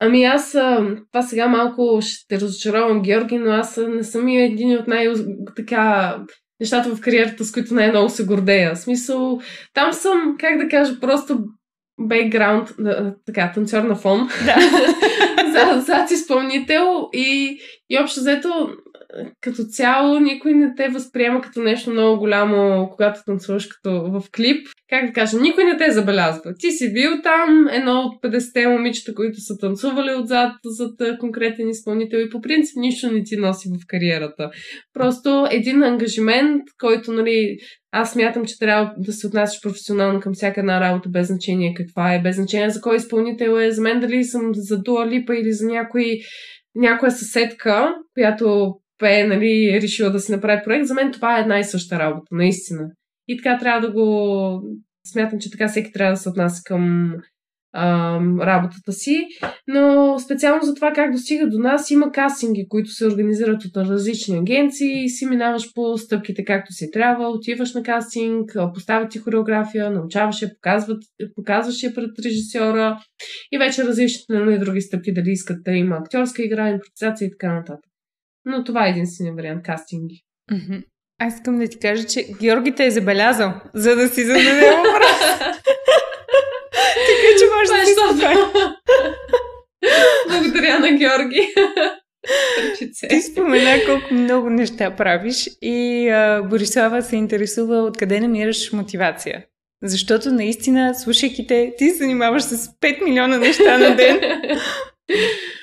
Ами 0.00 0.24
аз, 0.24 0.50
това 1.12 1.22
сега 1.22 1.48
малко 1.48 1.98
ще 2.02 2.40
разочаровам 2.40 3.02
Георги, 3.02 3.38
но 3.38 3.50
аз 3.50 3.80
не 3.88 4.02
съм 4.02 4.28
и 4.28 4.42
един 4.42 4.78
от 4.78 4.86
най- 4.86 5.12
така 5.56 6.16
нещата 6.60 6.94
в 6.94 7.00
кариерата, 7.00 7.44
с 7.44 7.52
които 7.52 7.74
най-много 7.74 8.08
се 8.08 8.24
гордея. 8.24 8.74
В 8.74 8.78
смисъл, 8.78 9.40
там 9.74 9.92
съм, 9.92 10.36
как 10.38 10.58
да 10.58 10.68
кажа, 10.68 11.00
просто 11.00 11.38
бекграунд, 12.00 12.68
така, 13.26 13.52
танцор 13.54 13.82
на 13.82 13.94
фон. 13.94 14.28
Да. 14.44 14.56
зад, 15.52 15.86
зад 15.86 16.10
изпълнител 16.10 17.08
и, 17.12 17.58
и 17.90 17.98
общо 17.98 18.20
взето 18.20 18.68
като 19.40 19.64
цяло 19.64 20.20
никой 20.20 20.54
не 20.54 20.74
те 20.76 20.88
възприема 20.88 21.40
като 21.40 21.60
нещо 21.62 21.90
много 21.90 22.18
голямо, 22.18 22.88
когато 22.90 23.20
танцуваш 23.26 23.66
като 23.66 24.10
в 24.10 24.22
клип. 24.36 24.66
Как 24.88 25.06
да 25.06 25.12
кажа, 25.12 25.40
никой 25.40 25.64
не 25.64 25.76
те 25.76 25.90
забелязва. 25.90 26.54
Ти 26.58 26.70
си 26.70 26.92
бил 26.92 27.10
там, 27.22 27.68
едно 27.72 28.00
от 28.00 28.22
50-те 28.22 28.68
момичета, 28.68 29.14
които 29.14 29.40
са 29.40 29.58
танцували 29.60 30.14
отзад 30.14 30.52
зад 30.64 31.18
конкретен 31.18 31.68
изпълнител 31.68 32.18
и 32.18 32.30
по 32.30 32.40
принцип 32.40 32.76
нищо 32.76 33.12
не 33.12 33.22
ти 33.22 33.36
носи 33.36 33.68
в 33.68 33.86
кариерата. 33.86 34.50
Просто 34.94 35.46
един 35.50 35.82
ангажимент, 35.82 36.62
който, 36.80 37.12
нали, 37.12 37.56
аз 37.92 38.12
смятам, 38.12 38.44
че 38.44 38.58
трябва 38.58 38.94
да 38.98 39.12
се 39.12 39.26
отнасяш 39.26 39.62
професионално 39.62 40.20
към 40.20 40.32
всяка 40.34 40.60
една 40.60 40.80
работа, 40.80 41.08
без 41.08 41.26
значение 41.26 41.74
каква 41.76 42.14
е, 42.14 42.22
без 42.22 42.36
значение 42.36 42.70
за 42.70 42.80
кой 42.80 42.96
изпълнител 42.96 43.60
е. 43.60 43.70
За 43.70 43.82
мен 43.82 44.00
дали 44.00 44.24
съм 44.24 44.50
за 44.52 44.78
Дуа 44.82 45.06
Липа 45.06 45.34
или 45.34 45.52
за 45.52 45.66
някой 45.66 46.18
някоя 46.76 47.12
съседка, 47.12 47.94
която 48.14 48.74
е 49.02 49.26
нали, 49.26 49.78
решила 49.82 50.10
да 50.10 50.20
си 50.20 50.32
направи 50.32 50.60
проект, 50.64 50.86
за 50.86 50.94
мен 50.94 51.12
това 51.12 51.38
е 51.38 51.40
една 51.40 51.58
и 51.58 51.64
съща 51.64 51.98
работа, 51.98 52.26
наистина. 52.30 52.90
И 53.28 53.36
така 53.36 53.58
трябва 53.58 53.80
да 53.80 53.92
го 53.92 54.62
смятам, 55.06 55.38
че 55.38 55.50
така 55.50 55.68
всеки 55.68 55.92
трябва 55.92 56.12
да 56.12 56.16
се 56.16 56.28
отнася 56.28 56.62
към 56.64 57.12
а, 57.78 58.20
работата 58.40 58.92
си, 58.92 59.26
но 59.68 60.18
специално 60.18 60.62
за 60.62 60.74
това 60.74 60.92
как 60.92 61.12
достига 61.12 61.48
до 61.48 61.58
нас 61.58 61.90
има 61.90 62.12
кастинги, 62.12 62.66
които 62.68 62.90
се 62.90 63.06
организират 63.06 63.64
от 63.64 63.76
различни 63.76 64.38
агенции 64.38 65.08
си 65.08 65.26
минаваш 65.26 65.74
по 65.74 65.98
стъпките 65.98 66.44
както 66.44 66.72
си 66.72 66.90
трябва, 66.90 67.28
отиваш 67.28 67.74
на 67.74 67.82
кастинг, 67.82 68.56
поставят 68.74 69.10
ти 69.10 69.18
хореография, 69.18 69.90
научаваш 69.90 70.42
я, 70.42 70.48
показват, 70.54 71.02
показваш 71.34 71.82
я 71.82 71.94
пред 71.94 72.10
режисьора 72.24 72.98
и 73.52 73.58
вече 73.58 73.84
различните 73.84 74.32
нали, 74.32 74.58
други 74.58 74.80
стъпки, 74.80 75.14
дали 75.14 75.30
искат 75.30 75.64
да 75.64 75.70
има 75.70 75.96
актьорска 75.96 76.42
игра, 76.42 76.70
импровизация 76.70 77.26
и 77.26 77.30
така 77.30 77.54
нататък. 77.54 77.90
Но 78.46 78.64
това 78.64 78.86
е 78.86 78.90
единствения 78.90 79.34
вариант 79.34 79.62
кастинги. 79.62 80.24
Mm-hmm. 80.52 80.84
Аз 81.20 81.34
искам 81.34 81.58
да 81.58 81.68
ти 81.68 81.78
кажа, 81.78 82.06
че 82.06 82.26
Георги 82.40 82.74
те 82.74 82.86
е 82.86 82.90
забелязал, 82.90 83.52
за 83.74 83.96
да 83.96 84.08
си 84.08 84.24
зададе 84.24 84.70
въпрос. 84.70 85.20
така 87.08 87.28
че 87.38 87.44
може 87.56 87.80
да 87.80 87.86
си 87.86 87.94
Благодаря 90.28 90.78
на 90.78 90.92
Георги. 90.92 91.54
Ти 93.08 93.22
спомена 93.22 93.84
колко 93.86 94.14
много 94.14 94.50
неща 94.50 94.96
правиш 94.96 95.48
и 95.62 96.08
а, 96.08 96.42
Борислава 96.42 97.02
се 97.02 97.16
интересува 97.16 97.76
откъде 97.76 98.20
намираш 98.20 98.72
мотивация. 98.72 99.44
Защото 99.82 100.30
наистина, 100.30 100.94
слушайки 100.94 101.46
те, 101.46 101.74
ти 101.78 101.90
се 101.90 101.96
занимаваш 101.96 102.42
с 102.42 102.68
5 102.68 103.04
милиона 103.04 103.38
неща 103.38 103.78
на 103.78 103.96
ден. 103.96 104.20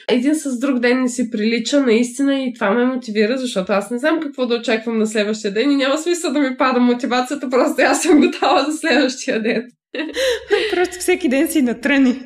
Един 0.10 0.36
с 0.36 0.60
друг 0.60 0.80
ден 0.80 1.02
не 1.02 1.10
си 1.10 1.32
прилича 1.32 1.82
наистина 1.82 2.44
и 2.44 2.54
това 2.54 2.72
ме 2.72 2.86
мотивира, 2.86 3.38
защото 3.38 3.72
аз 3.72 3.92
не 3.92 3.98
знам 3.98 4.20
какво 4.20 4.46
да 4.46 4.56
очаквам 4.56 4.98
на 4.98 5.08
следващия 5.08 5.54
ден 5.54 5.72
и 5.72 5.76
няма 5.76 5.98
смисъл 5.98 6.34
да 6.34 6.40
ми 6.40 6.58
пада 6.58 6.80
мотивацията, 6.80 7.50
просто 7.50 7.82
аз 7.82 8.02
съм 8.02 8.22
готова 8.22 8.64
за 8.64 8.78
следващия 8.78 9.42
ден. 9.42 9.68
Просто 10.72 11.00
всеки 11.00 11.30
ден 11.30 11.48
си 11.48 11.62
натръни. 11.62 12.22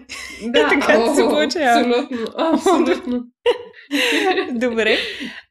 Да, 0.47 0.59
и 0.59 0.63
така 0.79 0.99
о, 0.99 1.15
се 1.15 1.21
получава. 1.21 1.79
Абсолютно, 1.79 2.17
абсолютно. 2.37 3.23
Добре. 4.51 4.97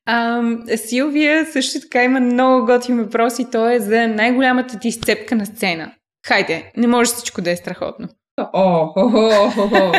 А, 0.06 0.42
Силвия 0.76 1.46
също 1.46 1.80
така 1.80 2.04
има 2.04 2.20
много 2.20 2.66
готин 2.66 2.96
въпрос 2.96 3.38
и 3.38 3.50
то 3.50 3.70
е 3.70 3.80
за 3.80 4.08
най-голямата 4.08 4.78
ти 4.78 4.92
сцепка 4.92 5.36
на 5.36 5.46
сцена. 5.46 5.92
Хайде, 6.26 6.72
не 6.76 6.86
може 6.86 7.10
всичко 7.10 7.42
да 7.42 7.50
е 7.50 7.56
страхотно. 7.56 8.08
О, 8.38 8.42
о, 8.52 8.92
о, 8.96 9.52
о, 9.56 9.70
о. 9.72 9.92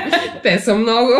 те 0.44 0.60
са 0.60 0.75
много. 0.75 1.13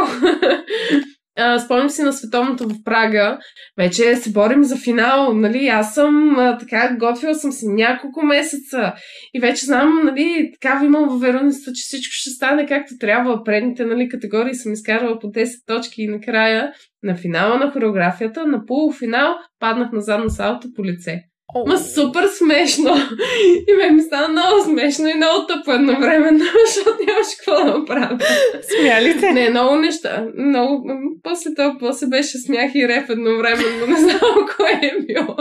Спомням 1.66 1.90
си 1.90 2.02
на 2.02 2.14
световното 2.14 2.70
в 2.70 2.84
Прага. 2.86 3.40
Вече 3.78 4.16
се 4.16 4.32
борим 4.32 4.64
за 4.64 4.78
финал. 4.78 5.34
Нали? 5.34 5.68
Аз 5.68 5.94
съм 5.94 6.36
така, 6.60 6.96
готвила 7.00 7.36
съм 7.36 7.52
се 7.52 7.66
няколко 7.68 8.26
месеца 8.26 8.94
и 9.34 9.40
вече 9.40 9.66
знам, 9.66 10.02
нали, 10.04 10.52
така 10.54 10.82
имам 10.86 11.16
увереността, 11.16 11.72
че 11.74 11.82
всичко 11.82 12.12
ще 12.12 12.30
стане 12.30 12.66
както 12.66 12.94
трябва. 13.00 13.44
Предните 13.44 13.86
нали, 13.86 14.10
категории 14.10 14.56
съм 14.56 14.74
изкарала 14.74 15.20
по 15.20 15.28
10 15.28 15.48
точки 15.66 16.02
и 16.02 16.08
накрая 16.08 16.72
на 17.04 17.16
финала 17.16 17.58
на 17.58 17.72
хореографията, 17.72 18.46
на 18.46 18.66
полуфинал, 18.66 19.36
паднах 19.60 19.92
назад 19.92 20.24
на 20.24 20.30
салото 20.30 20.68
по 20.76 20.86
лице. 20.86 21.24
Oh. 21.56 21.68
Ма 21.68 21.78
супер 21.78 22.28
смешно. 22.38 22.96
И 23.68 23.74
ме 23.74 23.92
ми 23.92 24.02
стана 24.02 24.28
много 24.28 24.64
смешно 24.64 25.08
и 25.08 25.14
много 25.14 25.48
тъпо 25.48 25.72
едновременно, 25.72 26.46
защото 26.68 26.98
нямаше 27.08 27.38
какво 27.38 27.66
да 27.66 27.78
направя. 27.78 28.18
Смяли 28.62 29.20
се? 29.20 29.32
Не, 29.32 29.50
много 29.50 29.76
неща. 29.76 30.26
Много... 30.38 30.92
После 31.24 31.50
това, 31.56 31.76
после 31.80 32.08
беше 32.08 32.38
смях 32.38 32.76
и 32.76 32.88
реп 32.88 33.10
едновременно. 33.10 33.88
Не 33.88 33.98
знам 33.98 34.48
кое 34.58 34.80
е 34.84 35.06
било. 35.06 35.36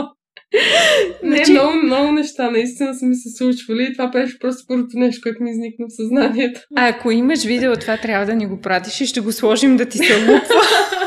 Не, 1.23 1.35
значи... 1.35 1.51
много, 1.51 1.73
много 1.83 2.11
неща 2.11 2.51
наистина 2.51 2.95
са 2.95 3.05
ми 3.05 3.15
се 3.15 3.29
случвали 3.37 3.83
и 3.83 3.93
това 3.93 4.07
беше 4.07 4.39
просто 4.39 4.63
първото 4.67 4.97
нещо, 4.97 5.21
което 5.23 5.43
ми 5.43 5.51
изникна 5.51 5.85
в 5.89 5.95
съзнанието. 5.95 6.61
А 6.75 6.87
ако 6.87 7.11
имаш 7.11 7.43
видео, 7.43 7.75
това 7.75 7.97
трябва 7.97 8.25
да 8.25 8.35
ни 8.35 8.45
го 8.45 8.61
пратиш 8.61 9.01
и 9.01 9.05
ще 9.05 9.19
го 9.19 9.31
сложим 9.31 9.77
да 9.77 9.85
ти 9.85 9.97
се 9.97 10.19
лупва. 10.19 10.61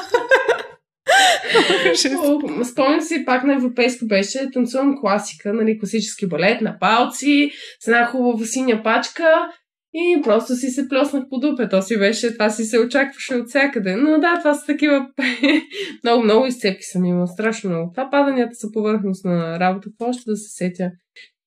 Спомням 2.64 3.00
си, 3.00 3.24
пак 3.26 3.44
на 3.44 3.54
европейско 3.54 4.06
беше, 4.06 4.50
танцувам 4.52 5.00
класика, 5.00 5.52
нали, 5.52 5.78
класически 5.78 6.28
балет 6.28 6.60
на 6.60 6.78
палци, 6.78 7.50
с 7.80 7.88
една 7.88 8.06
хубава 8.06 8.46
синя 8.46 8.82
пачка 8.82 9.48
и 9.94 10.22
просто 10.22 10.54
си 10.54 10.70
се 10.70 10.88
плеснах 10.88 11.24
по 11.30 11.38
дупе. 11.38 11.68
То 11.68 11.82
си 11.82 11.98
беше, 11.98 12.32
това 12.32 12.50
си 12.50 12.64
се 12.64 12.78
очакваше 12.78 13.34
от 13.34 13.48
всякъде. 13.48 13.96
Но 13.96 14.18
да, 14.18 14.38
това 14.38 14.54
са 14.54 14.66
такива 14.66 15.06
много, 16.04 16.24
много 16.24 16.46
изцепки 16.46 16.82
съм 16.82 17.04
имала, 17.04 17.26
страшно 17.26 17.70
много. 17.70 17.90
Това 17.94 18.10
паданията 18.10 18.54
са 18.54 18.68
повърхностна 18.72 19.60
работа, 19.60 19.88
какво 19.88 20.12
ще 20.12 20.30
да 20.30 20.36
се 20.36 20.56
сетя. 20.56 20.90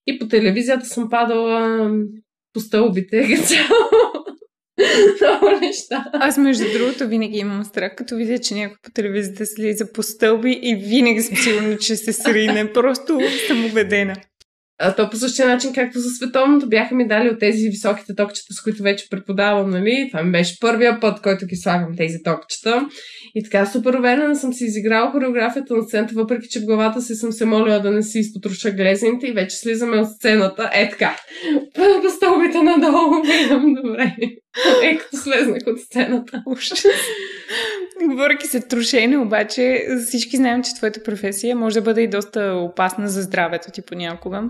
И 0.07 0.19
по 0.19 0.27
телевизията 0.27 0.85
съм 0.85 1.09
падала 1.09 1.89
по 2.53 2.59
стълбите. 2.59 3.27
Много 5.21 5.59
неща. 5.61 6.05
Аз, 6.13 6.37
между 6.37 6.63
другото, 6.73 7.07
винаги 7.07 7.37
имам 7.37 7.63
страх, 7.63 7.91
като 7.95 8.15
видя, 8.15 8.39
че 8.39 8.55
някой 8.55 8.77
по 8.83 8.91
телевизията 8.91 9.45
слиза 9.45 9.93
по 9.93 10.03
стълби 10.03 10.59
и 10.61 10.75
винаги 10.75 11.21
съм 11.21 11.37
сигурна, 11.37 11.77
че 11.77 11.95
се 11.95 12.13
срине. 12.13 12.73
Просто 12.73 13.19
съм 13.47 13.65
убедена. 13.65 14.15
А 14.79 14.95
то 14.95 15.09
по 15.09 15.17
същия 15.17 15.47
начин, 15.47 15.73
както 15.73 15.99
за 15.99 16.09
световното, 16.09 16.69
бяха 16.69 16.95
ми 16.95 17.07
дали 17.07 17.29
от 17.29 17.39
тези 17.39 17.69
високите 17.69 18.15
токчета, 18.15 18.53
с 18.53 18.63
които 18.63 18.83
вече 18.83 19.09
преподавам, 19.09 19.69
нали? 19.69 20.07
Това 20.11 20.23
ми 20.23 20.31
беше 20.31 20.59
първия 20.59 20.99
път, 20.99 21.21
който 21.21 21.45
ги 21.45 21.55
слагам 21.55 21.95
тези 21.97 22.17
токчета. 22.23 22.87
И 23.35 23.43
така 23.43 23.65
супер 23.65 23.93
уверена 23.93 24.35
съм 24.35 24.53
си 24.53 24.65
изиграла 24.65 25.11
хореографията 25.11 25.75
на 25.75 25.83
сцената, 25.83 26.13
въпреки 26.15 26.47
че 26.49 26.59
в 26.59 26.65
главата 26.65 27.01
си 27.01 27.15
съм 27.15 27.31
се 27.31 27.45
молила 27.45 27.79
да 27.79 27.91
не 27.91 28.03
си 28.03 28.19
изпотруша 28.19 28.71
глезените 28.71 29.27
и 29.27 29.31
вече 29.31 29.55
слизаме 29.55 29.97
от 29.97 30.11
сцената. 30.11 30.69
Е 30.73 30.89
така. 30.89 31.17
По 31.75 32.09
столбите 32.09 32.63
надолу 32.63 33.21
гледам 33.25 33.73
добре. 33.83 34.15
Е, 34.83 34.97
като 34.97 35.17
слезнах 35.17 35.61
от 35.67 35.79
сцената. 35.79 36.43
Ужас. 36.47 36.85
Говоряки 38.07 38.47
се 38.47 38.67
трошене, 38.67 39.17
обаче 39.17 39.85
всички 40.05 40.37
знаем, 40.37 40.63
че 40.63 40.75
твоята 40.75 41.03
професия 41.03 41.55
може 41.55 41.75
да 41.75 41.81
бъде 41.81 42.01
и 42.01 42.09
доста 42.09 42.41
опасна 42.41 43.07
за 43.07 43.21
здравето 43.21 43.71
ти 43.71 43.81
понякога. 43.81 44.49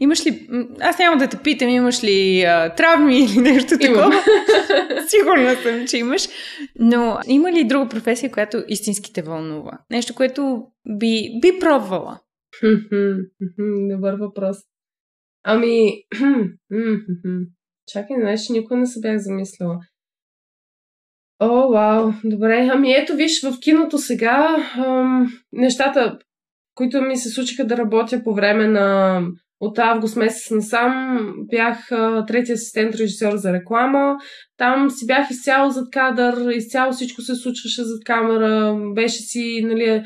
Имаш 0.00 0.26
ли... 0.26 0.48
Аз 0.80 0.98
няма 0.98 1.16
да 1.16 1.28
те 1.28 1.36
питам, 1.36 1.68
имаш 1.68 2.04
ли 2.04 2.42
а, 2.42 2.74
травми 2.74 3.18
или 3.18 3.40
нещо 3.40 3.78
такова. 3.80 4.12
Сигурна 5.08 5.54
съм, 5.54 5.86
че 5.86 5.98
имаш. 5.98 6.28
Но 6.78 7.18
има 7.26 7.52
ли 7.52 7.64
друга 7.64 7.88
професия, 7.88 8.30
която 8.30 8.64
истински 8.68 9.12
те 9.12 9.22
вълнува? 9.22 9.78
Нещо, 9.90 10.14
което 10.14 10.66
би, 10.88 11.38
би 11.42 11.58
пробвала? 11.60 12.20
Добър 13.90 14.14
въпрос. 14.14 14.56
Ами... 15.44 15.92
Чакай, 17.92 18.16
знаеш, 18.20 18.48
никога 18.48 18.76
не 18.76 18.86
се 18.86 19.00
бях 19.00 19.18
замислила. 19.18 19.78
О, 21.40 21.68
вау, 21.68 22.12
добре. 22.24 22.68
Ами 22.72 22.92
ето, 22.92 23.16
виж, 23.16 23.42
в 23.42 23.60
киното 23.60 23.98
сега 23.98 24.56
ам, 24.76 25.26
нещата, 25.52 26.18
които 26.74 27.02
ми 27.02 27.16
се 27.16 27.28
случиха 27.28 27.66
да 27.66 27.76
работя 27.76 28.22
по 28.24 28.34
време 28.34 28.66
на 28.66 29.20
от 29.60 29.78
август 29.78 30.16
месец 30.16 30.50
насам 30.50 31.18
бях 31.50 31.88
трети 32.26 32.52
асистент 32.52 32.94
режисьор 32.94 33.36
за 33.36 33.52
реклама. 33.52 34.16
Там 34.56 34.90
си 34.90 35.06
бях 35.06 35.30
изцяло 35.30 35.70
зад 35.70 35.90
кадър, 35.92 36.50
изцяло 36.50 36.92
всичко 36.92 37.22
се 37.22 37.34
случваше 37.34 37.82
зад 37.82 38.04
камера. 38.04 38.76
Беше 38.94 39.22
си, 39.22 39.60
нали, 39.64 40.04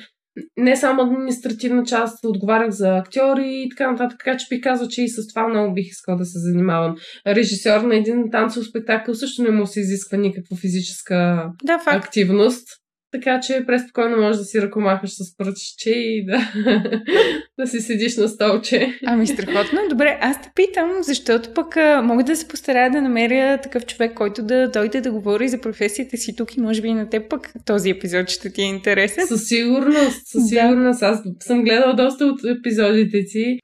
не 0.57 0.77
само 0.77 1.03
административна 1.03 1.85
част, 1.85 2.25
отговарях 2.25 2.71
за 2.71 2.97
актьори 2.97 3.63
и 3.65 3.69
така 3.69 3.91
нататък. 3.91 4.19
Така 4.19 4.37
че 4.37 4.47
бих 4.51 4.63
казал, 4.63 4.89
че 4.89 5.03
и 5.03 5.09
с 5.09 5.29
това 5.29 5.49
много 5.49 5.75
бих 5.75 5.87
искал 5.87 6.17
да 6.17 6.25
се 6.25 6.39
занимавам. 6.39 6.97
Режисьор 7.27 7.81
на 7.81 7.97
един 7.97 8.31
танцов 8.31 8.65
спектакъл 8.67 9.15
също 9.15 9.43
не 9.43 9.51
му 9.51 9.67
се 9.67 9.81
изисква 9.81 10.19
никаква 10.19 10.57
физическа 10.57 11.47
да, 11.65 11.79
факт. 11.79 12.05
активност. 12.05 12.69
Така 13.13 13.41
че 13.41 13.65
преспокойно 13.67 14.17
можеш 14.17 14.39
да 14.39 14.45
си 14.45 14.63
ръкомахаш 14.63 15.11
с 15.11 15.37
пръчче 15.37 15.91
и 15.91 16.27
да, 16.27 16.53
да 17.59 17.67
си 17.67 17.81
седиш 17.81 18.17
на 18.17 18.29
столче. 18.29 18.99
Ами 19.07 19.27
страхотно. 19.27 19.81
Добре, 19.91 20.19
аз 20.21 20.43
те 20.43 20.51
питам, 20.55 20.91
защото 21.01 21.55
пък 21.55 21.77
а, 21.77 22.03
мога 22.03 22.25
да 22.25 22.37
се 22.37 22.49
постарая 22.49 22.91
да 22.91 23.03
намеря 23.03 23.61
такъв 23.61 23.87
човек, 23.87 24.15
който 24.15 24.43
да 24.43 24.69
дойде 24.69 25.01
да 25.01 25.13
говори 25.13 25.49
за 25.49 25.61
професията 25.61 26.17
си 26.17 26.37
тук 26.37 26.57
и 26.57 26.61
може 26.61 26.83
би 26.83 26.89
и 26.89 26.95
на 26.95 27.09
теб 27.09 27.31
пък 27.31 27.53
този 27.67 27.91
епизод 27.91 28.29
ще 28.29 28.53
ти 28.53 28.63
е 28.63 28.65
интересен. 28.65 29.27
Със 29.27 29.49
сигурност, 29.49 30.27
със 30.27 30.49
сигурност. 30.49 31.01
Да. 31.01 31.07
Аз 31.07 31.23
съм 31.41 31.65
гледала 31.65 31.95
доста 31.95 32.25
от 32.25 32.41
епизодите 32.45 33.23
си 33.23 33.59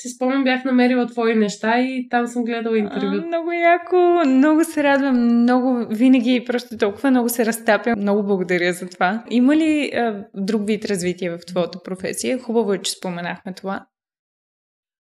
си 0.00 0.08
спомням, 0.08 0.44
бях 0.44 0.64
намерила 0.64 1.06
твои 1.06 1.34
неща 1.34 1.80
и 1.80 2.08
там 2.10 2.26
съм 2.26 2.44
гледала 2.44 2.78
интервю. 2.78 3.26
Много 3.26 3.52
яко, 3.52 3.96
много 4.26 4.64
се 4.64 4.82
радвам, 4.82 5.42
много, 5.42 5.86
винаги 5.90 6.44
просто 6.46 6.78
толкова 6.78 7.10
много 7.10 7.28
се 7.28 7.46
разтапя. 7.46 7.94
Много 7.96 8.22
благодаря 8.22 8.72
за 8.72 8.88
това. 8.88 9.24
Има 9.30 9.56
ли 9.56 9.90
а, 9.94 10.24
друг 10.34 10.66
вид 10.66 10.84
развитие 10.84 11.30
в 11.30 11.38
твоята 11.46 11.82
професия? 11.82 12.38
Хубаво 12.38 12.72
е, 12.72 12.78
че 12.78 12.92
споменахме 12.92 13.52
това. 13.52 13.86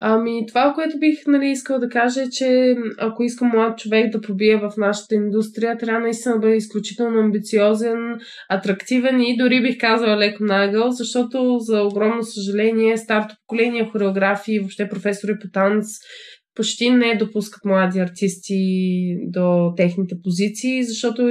Ами, 0.03 0.47
това, 0.49 0.73
което 0.75 0.99
бих 0.99 1.19
нали, 1.27 1.47
искал 1.47 1.79
да 1.79 1.89
кажа 1.89 2.23
е, 2.23 2.31
че 2.31 2.75
ако 2.99 3.23
иска 3.23 3.45
млад 3.45 3.79
човек 3.79 4.13
да 4.13 4.21
пробие 4.21 4.57
в 4.57 4.73
нашата 4.77 5.15
индустрия, 5.15 5.79
трябва 5.79 6.01
наистина 6.01 6.35
да 6.35 6.41
бъде 6.41 6.57
изключително 6.57 7.21
амбициозен, 7.21 7.99
атрактивен 8.49 9.21
и 9.21 9.37
дори 9.37 9.63
бих 9.63 9.79
казала 9.79 10.17
леко 10.17 10.45
нагъл, 10.45 10.91
защото 10.91 11.59
за 11.59 11.83
огромно 11.83 12.23
съжаление 12.23 12.97
старото 12.97 13.35
поколение 13.41 13.89
хореографии, 13.93 14.59
въобще 14.59 14.89
професори 14.89 15.33
по 15.43 15.49
танц, 15.53 15.87
почти 16.61 16.91
не 16.91 17.17
допускат 17.17 17.65
млади 17.65 17.99
артисти 17.99 18.57
до 19.27 19.73
техните 19.77 20.15
позиции, 20.25 20.85
защото, 20.85 21.23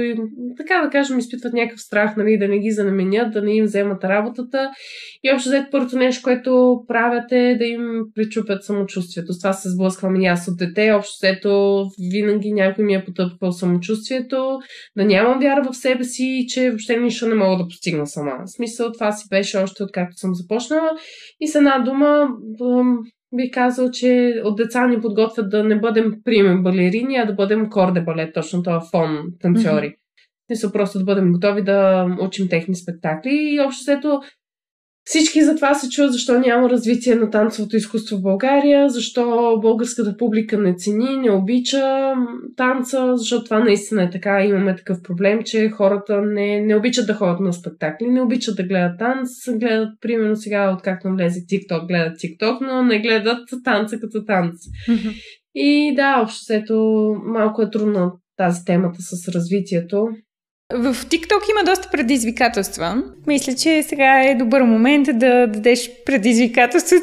така 0.56 0.80
да 0.84 0.90
кажем, 0.90 1.18
изпитват 1.18 1.52
някакъв 1.52 1.80
страх 1.80 2.16
нали, 2.16 2.38
да 2.38 2.48
не 2.48 2.58
ги 2.58 2.70
заменят, 2.70 3.32
да 3.32 3.42
не 3.42 3.54
им 3.54 3.64
вземат 3.64 4.04
работата. 4.04 4.70
И 5.24 5.32
общо 5.32 5.48
взето 5.48 5.68
първото 5.70 5.96
нещо, 5.96 6.22
което 6.22 6.80
правят 6.88 7.32
е 7.32 7.56
да 7.58 7.64
им 7.64 7.80
причупят 8.14 8.64
самочувствието. 8.64 9.32
С 9.32 9.38
това 9.38 9.52
се 9.52 9.70
сблъсквам 9.70 10.20
и 10.20 10.26
аз 10.26 10.48
от 10.48 10.58
дете. 10.58 10.92
Общо 10.92 11.14
взето 11.22 11.84
винаги 12.12 12.52
някой 12.52 12.84
ми 12.84 12.94
е 12.94 13.04
потъпкал 13.04 13.52
самочувствието, 13.52 14.58
да 14.96 15.04
нямам 15.04 15.40
вяра 15.40 15.62
в 15.62 15.76
себе 15.76 16.04
си, 16.04 16.44
че 16.48 16.70
въобще 16.70 16.96
нищо 16.96 17.28
не 17.28 17.34
мога 17.34 17.56
да 17.56 17.68
постигна 17.68 18.06
сама. 18.06 18.32
В 18.46 18.50
смисъл 18.50 18.92
това 18.92 19.12
си 19.12 19.28
беше 19.30 19.58
още 19.58 19.82
откакто 19.82 20.16
съм 20.16 20.34
започнала. 20.34 20.90
И 21.40 21.48
с 21.48 21.54
една 21.54 21.78
дума 21.78 22.28
бих 23.36 23.50
казал, 23.52 23.90
че 23.90 24.40
от 24.44 24.56
деца 24.56 24.86
ни 24.86 25.00
подготвят 25.00 25.50
да 25.50 25.64
не 25.64 25.80
бъдем 25.80 26.14
приемен 26.24 26.62
балерини, 26.62 27.16
а 27.16 27.24
да 27.24 27.32
бъдем 27.32 27.70
корде 27.70 28.00
балет, 28.00 28.34
точно 28.34 28.62
това 28.62 28.80
фон 28.90 29.18
танцори. 29.40 29.86
Mm-hmm. 29.86 29.96
Не 30.50 30.56
са 30.56 30.72
просто 30.72 30.98
да 30.98 31.04
бъдем 31.04 31.32
готови 31.32 31.62
да 31.64 32.06
учим 32.20 32.48
техни 32.48 32.74
спектакли. 32.74 33.30
И 33.32 33.60
общо 33.60 33.84
слето 33.84 34.20
всички 35.04 35.42
за 35.42 35.56
това 35.56 35.74
се 35.74 35.88
чуят 35.88 36.12
защо 36.12 36.38
няма 36.38 36.70
развитие 36.70 37.14
на 37.14 37.30
танцовото 37.30 37.76
изкуство 37.76 38.16
в 38.16 38.22
България, 38.22 38.88
защо 38.88 39.56
българската 39.62 40.16
публика 40.16 40.58
не 40.58 40.74
цени, 40.76 41.16
не 41.16 41.30
обича 41.30 42.14
танца, 42.56 43.12
защото 43.16 43.44
това 43.44 43.58
наистина 43.58 44.02
е 44.02 44.10
така. 44.10 44.44
Имаме 44.44 44.76
такъв 44.76 45.02
проблем, 45.02 45.40
че 45.44 45.68
хората 45.68 46.22
не, 46.22 46.60
не 46.60 46.76
обичат 46.76 47.06
да 47.06 47.14
ходят 47.14 47.40
на 47.40 47.52
спектакли, 47.52 48.06
не 48.06 48.22
обичат 48.22 48.56
да 48.56 48.62
гледат 48.62 48.98
танц, 48.98 49.28
гледат, 49.58 49.88
примерно 50.00 50.36
сега, 50.36 50.72
откакто 50.72 51.08
влезе 51.08 51.40
TikTok, 51.40 51.86
гледат 51.86 52.18
TikTok, 52.18 52.58
но 52.60 52.82
не 52.82 53.00
гледат 53.00 53.48
танца 53.64 54.00
като 54.00 54.24
танц. 54.24 54.54
И 55.54 55.94
да, 55.96 56.20
общо 56.22 56.52
малко 57.24 57.62
е 57.62 57.70
трудно 57.70 58.12
тази 58.36 58.64
темата 58.64 58.98
с 59.00 59.28
развитието. 59.28 60.08
В 60.72 60.94
TikTok 60.94 61.50
има 61.50 61.64
доста 61.64 61.88
предизвикателства. 61.92 63.02
Мисля, 63.26 63.54
че 63.54 63.82
сега 63.82 64.22
е 64.22 64.34
добър 64.34 64.62
момент 64.62 65.08
да 65.12 65.46
дадеш 65.46 65.90
предизвикателството, 66.06 67.02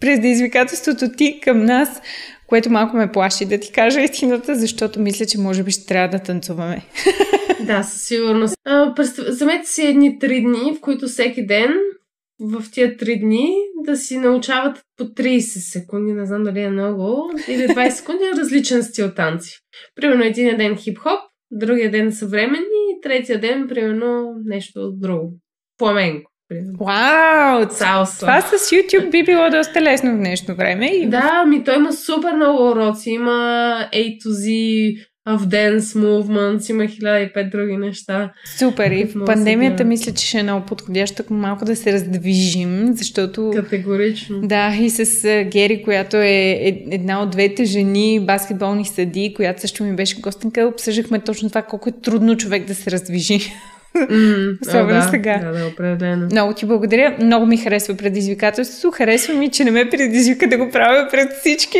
предизвикателството 0.00 1.12
ти 1.16 1.40
към 1.42 1.64
нас, 1.64 2.02
което 2.46 2.70
малко 2.70 2.96
ме 2.96 3.12
плаши 3.12 3.44
да 3.44 3.60
ти 3.60 3.72
кажа 3.72 4.00
истината, 4.00 4.54
защото 4.54 5.00
мисля, 5.00 5.26
че 5.26 5.38
може 5.38 5.62
би 5.62 5.70
ще 5.70 5.86
трябва 5.86 6.08
да 6.08 6.24
танцуваме. 6.24 6.82
Да, 7.66 7.82
със 7.82 8.02
сигурност. 8.02 8.54
Замете 9.18 9.66
си 9.66 9.86
едни 9.86 10.18
три 10.18 10.40
дни, 10.40 10.74
в 10.76 10.80
които 10.80 11.06
всеки 11.06 11.46
ден 11.46 11.74
в 12.40 12.64
тия 12.72 12.96
три 12.96 13.18
дни 13.18 13.48
да 13.84 13.96
си 13.96 14.18
научават 14.18 14.82
по 14.96 15.04
30 15.04 15.40
секунди, 15.40 16.12
не 16.12 16.26
знам 16.26 16.42
дали 16.44 16.60
е 16.60 16.70
много, 16.70 17.32
или 17.48 17.62
20 17.62 17.88
секунди 17.90 18.24
различен 18.36 18.82
стил 18.82 19.14
танци. 19.14 19.58
Примерно 19.94 20.24
един 20.24 20.56
ден 20.56 20.76
хип-хоп, 20.76 21.29
другия 21.50 21.90
ден 21.90 22.12
съвременни, 22.12 23.00
третия 23.02 23.40
ден, 23.40 23.66
примерно, 23.68 24.34
нещо 24.44 24.92
друго. 24.92 25.32
Фламенко. 25.78 26.30
Вау! 26.80 27.70
Салса. 27.70 28.20
Това 28.20 28.40
с 28.40 28.70
YouTube 28.70 29.10
би 29.10 29.22
било 29.24 29.50
доста 29.50 29.82
лесно 29.82 30.14
в 30.14 30.18
днешно 30.18 30.54
време. 30.54 30.86
И... 30.86 31.08
Да, 31.08 31.44
ми 31.46 31.64
той 31.64 31.76
има 31.76 31.92
супер 31.92 32.32
много 32.32 32.70
уроци. 32.70 33.10
Има 33.10 33.30
A 33.92 34.18
to 34.18 34.28
Z, 34.28 35.09
в 35.38 35.46
Dance 35.46 35.80
Movements, 35.80 36.70
има 36.70 36.82
1005 36.82 37.50
други 37.50 37.76
неща. 37.76 38.32
Супер. 38.58 38.90
И 38.90 39.04
в 39.04 39.24
пандемията 39.24 39.84
мисля, 39.84 40.12
че 40.12 40.26
ще 40.26 40.38
е 40.38 40.42
много 40.42 40.66
подходящо 40.66 41.22
малко 41.30 41.64
да 41.64 41.76
се 41.76 41.92
раздвижим, 41.92 42.88
защото... 42.92 43.52
Категорично. 43.56 44.40
Да, 44.40 44.76
и 44.80 44.90
с 44.90 45.22
Гери, 45.44 45.82
която 45.82 46.16
е 46.16 46.58
една 46.90 47.22
от 47.22 47.30
двете 47.30 47.64
жени, 47.64 48.20
баскетболни 48.20 48.84
съди, 48.84 49.34
която 49.36 49.60
също 49.60 49.84
ми 49.84 49.96
беше 49.96 50.20
гостенка, 50.20 50.70
обсъждахме 50.74 51.20
точно 51.20 51.48
това, 51.48 51.62
колко 51.62 51.88
е 51.88 51.92
трудно 52.02 52.36
човек 52.36 52.66
да 52.66 52.74
се 52.74 52.90
раздвижи. 52.90 53.52
Mm, 53.96 54.62
Особено 54.68 55.00
да, 55.00 55.08
сега. 55.10 55.38
Да, 55.38 55.52
да, 55.58 55.66
определено. 55.66 56.28
Много 56.32 56.54
ти 56.54 56.66
благодаря. 56.66 57.16
Много 57.20 57.46
ми 57.46 57.56
харесва 57.56 57.94
предизвикателството. 57.94 58.96
Харесва 58.96 59.34
ми, 59.34 59.50
че 59.50 59.64
не 59.64 59.70
ме 59.70 59.90
предизвика 59.90 60.48
да 60.48 60.58
го 60.58 60.70
правя 60.70 61.08
пред 61.10 61.32
всички. 61.40 61.78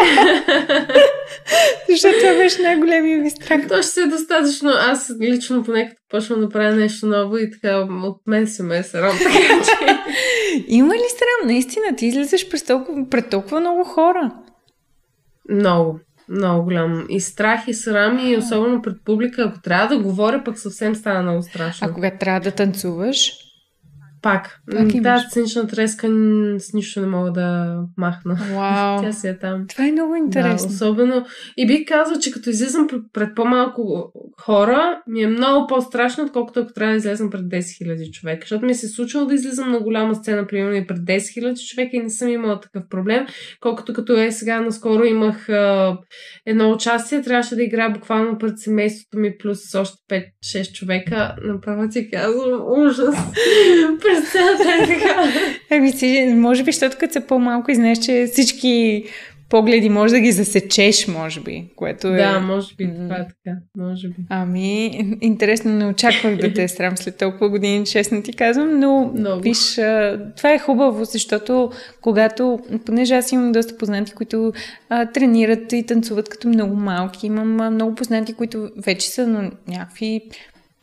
Защото 1.88 2.18
това 2.18 2.34
беше 2.34 2.62
най-големия 2.62 3.18
ми 3.18 3.30
страх. 3.30 3.68
То 3.68 3.76
ще 3.76 3.86
се 3.86 4.02
е 4.02 4.06
достатъчно. 4.06 4.70
Аз 4.70 5.12
лично 5.20 5.62
поне 5.62 5.88
като 5.88 6.00
почвам 6.10 6.40
да 6.40 6.48
правя 6.48 6.74
нещо 6.74 7.06
ново 7.06 7.36
и 7.36 7.50
така 7.50 7.86
от 8.04 8.16
мен 8.26 8.46
се 8.46 8.62
ме 8.62 8.78
е 8.78 8.82
срам. 8.82 9.18
Има 10.68 10.94
ли 10.94 11.08
срам? 11.08 11.46
Наистина, 11.46 11.96
ти 11.96 12.06
излизаш 12.06 12.48
пред 12.48 12.66
толкова, 12.66 13.08
пред 13.10 13.30
толкова 13.30 13.60
много 13.60 13.84
хора. 13.84 14.30
Много. 15.50 16.00
Много 16.28 16.64
голям. 16.64 17.06
И 17.08 17.20
страх, 17.20 17.68
и 17.68 17.74
срам, 17.74 18.18
и 18.18 18.36
особено 18.36 18.82
пред 18.82 18.96
публика. 19.04 19.42
Ако 19.42 19.60
трябва 19.62 19.96
да 19.96 20.02
говоря, 20.02 20.44
пък 20.44 20.58
съвсем 20.58 20.94
стана 20.94 21.22
много 21.22 21.42
страшно. 21.42 21.88
А 21.88 21.94
когато 21.94 22.18
трябва 22.18 22.40
да 22.40 22.50
танцуваш? 22.50 23.32
Пак. 24.22 24.60
Пак 24.70 25.02
да, 25.02 25.18
сценична 25.18 25.66
треска 25.66 26.08
с 26.58 26.72
нищо 26.72 27.00
не 27.00 27.06
мога 27.06 27.32
да 27.32 27.76
махна. 27.96 28.38
Вау. 28.54 29.00
Тя 29.02 29.12
си 29.12 29.28
е 29.28 29.38
там. 29.38 29.66
Това 29.68 29.86
е 29.86 29.92
много 29.92 30.16
интересно. 30.16 30.68
Да, 30.68 30.74
особено. 30.74 31.26
И 31.56 31.66
бих 31.66 31.88
казал, 31.88 32.18
че 32.18 32.30
като 32.30 32.50
излизам 32.50 32.88
пред 33.12 33.34
по-малко 33.34 34.12
хора, 34.40 35.02
ми 35.06 35.22
е 35.22 35.26
много 35.26 35.66
по-страшно, 35.66 36.24
отколкото 36.24 36.60
ако 36.60 36.72
трябва 36.72 36.92
да 36.92 36.96
излезам 36.96 37.30
пред 37.30 37.42
10 37.42 37.58
000 37.58 38.10
човека. 38.10 38.40
Защото 38.40 38.66
ми 38.66 38.74
се 38.74 38.86
е 38.86 38.88
случило 38.88 39.26
да 39.26 39.34
излизам 39.34 39.70
на 39.70 39.80
голяма 39.80 40.14
сцена, 40.14 40.46
примерно 40.46 40.76
и 40.76 40.86
пред 40.86 40.98
10 40.98 41.16
000 41.16 41.74
човека 41.74 41.96
и 41.96 42.02
не 42.02 42.10
съм 42.10 42.28
имала 42.28 42.60
такъв 42.60 42.82
проблем. 42.90 43.26
Колкото 43.60 43.92
като 43.92 44.20
е 44.20 44.32
сега, 44.32 44.60
наскоро 44.60 45.04
имах 45.04 45.48
а, 45.48 45.98
едно 46.46 46.70
участие, 46.70 47.22
трябваше 47.22 47.56
да 47.56 47.62
играя 47.62 47.90
буквално 47.90 48.38
пред 48.38 48.58
семейството 48.58 49.18
ми 49.18 49.38
плюс 49.38 49.74
още 49.74 49.96
5-6 50.44 50.72
човека. 50.72 51.34
Направо 51.44 51.88
ти 51.88 52.10
казвам, 52.10 52.62
ужас 52.66 53.14
през 54.10 54.32
цялата 54.32 54.82
е 54.82 54.86
така. 54.86 55.32
Еми 55.70 55.92
си, 55.92 56.34
може 56.36 56.62
би, 56.62 56.72
защото 56.72 56.96
като 57.00 57.12
са 57.12 57.20
по-малко 57.20 57.70
и 57.70 57.74
знаеш, 57.74 57.98
че 57.98 58.26
всички 58.32 59.04
погледи 59.50 59.88
може 59.88 60.14
да 60.14 60.20
ги 60.20 60.32
засечеш, 60.32 61.08
може 61.08 61.40
би, 61.40 61.64
което 61.76 62.06
е... 62.08 62.16
Да, 62.16 62.40
може 62.40 62.74
би, 62.74 62.84
това 62.84 63.16
е 63.16 63.26
така, 63.26 63.56
може 63.76 64.08
би. 64.08 64.14
Ами, 64.28 65.00
интересно, 65.20 65.72
не 65.72 65.86
очаквах 65.86 66.36
да 66.36 66.52
те 66.52 66.62
е 66.62 66.68
срам 66.68 66.96
след 66.96 67.16
толкова 67.16 67.48
години, 67.48 67.86
честно 67.86 68.22
ти 68.22 68.32
казвам, 68.32 68.80
но 68.80 69.12
Много. 69.16 69.42
виж, 69.42 69.74
това 70.36 70.52
е 70.52 70.58
хубаво, 70.58 71.04
защото 71.04 71.70
когато, 72.00 72.58
понеже 72.86 73.14
аз 73.14 73.32
имам 73.32 73.52
доста 73.52 73.76
познати, 73.76 74.12
които 74.12 74.52
а, 74.88 75.06
тренират 75.06 75.72
и 75.72 75.86
танцуват 75.86 76.28
като 76.28 76.48
много 76.48 76.76
малки, 76.76 77.26
имам 77.26 77.60
а, 77.60 77.70
много 77.70 77.94
познати, 77.94 78.32
които 78.32 78.70
вече 78.76 79.08
са 79.08 79.26
на 79.26 79.50
някакви 79.68 80.20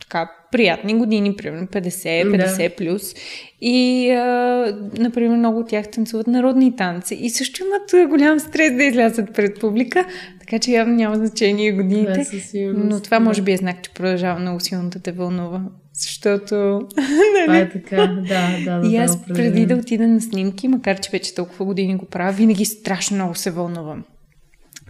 така 0.08 0.30
приятни 0.52 0.94
години, 0.94 1.36
примерно 1.36 1.66
50, 1.66 1.88
50 1.88 2.68
да. 2.68 2.76
плюс. 2.76 3.14
И, 3.60 4.10
а, 4.10 4.76
например, 4.98 5.36
много 5.36 5.60
от 5.60 5.68
тях 5.68 5.90
танцуват 5.90 6.26
народни 6.26 6.76
танци 6.76 7.14
и 7.14 7.30
също 7.30 7.62
имат 7.62 8.10
голям 8.10 8.40
стрес 8.40 8.76
да 8.76 8.84
излязат 8.84 9.34
пред 9.34 9.60
публика, 9.60 10.06
така 10.40 10.58
че 10.58 10.70
явно 10.70 10.94
няма 10.94 11.16
значение 11.16 11.72
годините. 11.72 12.26
Да, 12.54 12.72
но 12.74 13.00
това 13.00 13.20
може 13.20 13.42
би 13.42 13.52
е 13.52 13.56
знак, 13.56 13.82
че 13.82 13.90
продължава 13.90 14.40
много 14.40 14.60
силно 14.60 14.90
да 14.90 14.98
те 14.98 15.12
вълнува. 15.12 15.62
Защото... 15.92 16.54
Нали? 16.96 17.44
Това 17.44 17.58
е 17.58 17.70
така, 17.70 17.96
да, 18.28 18.58
да. 18.64 18.80
да 18.80 18.88
и 18.88 18.96
аз 18.96 19.26
да, 19.26 19.34
преди 19.34 19.66
да 19.66 19.74
отида 19.74 20.08
на 20.08 20.20
снимки, 20.20 20.68
макар 20.68 21.00
че 21.00 21.10
вече 21.10 21.34
толкова 21.34 21.64
години 21.64 21.96
го 21.96 22.06
правя, 22.06 22.32
винаги 22.32 22.64
страшно 22.64 23.16
много 23.16 23.34
се 23.34 23.50
вълнувам. 23.50 24.04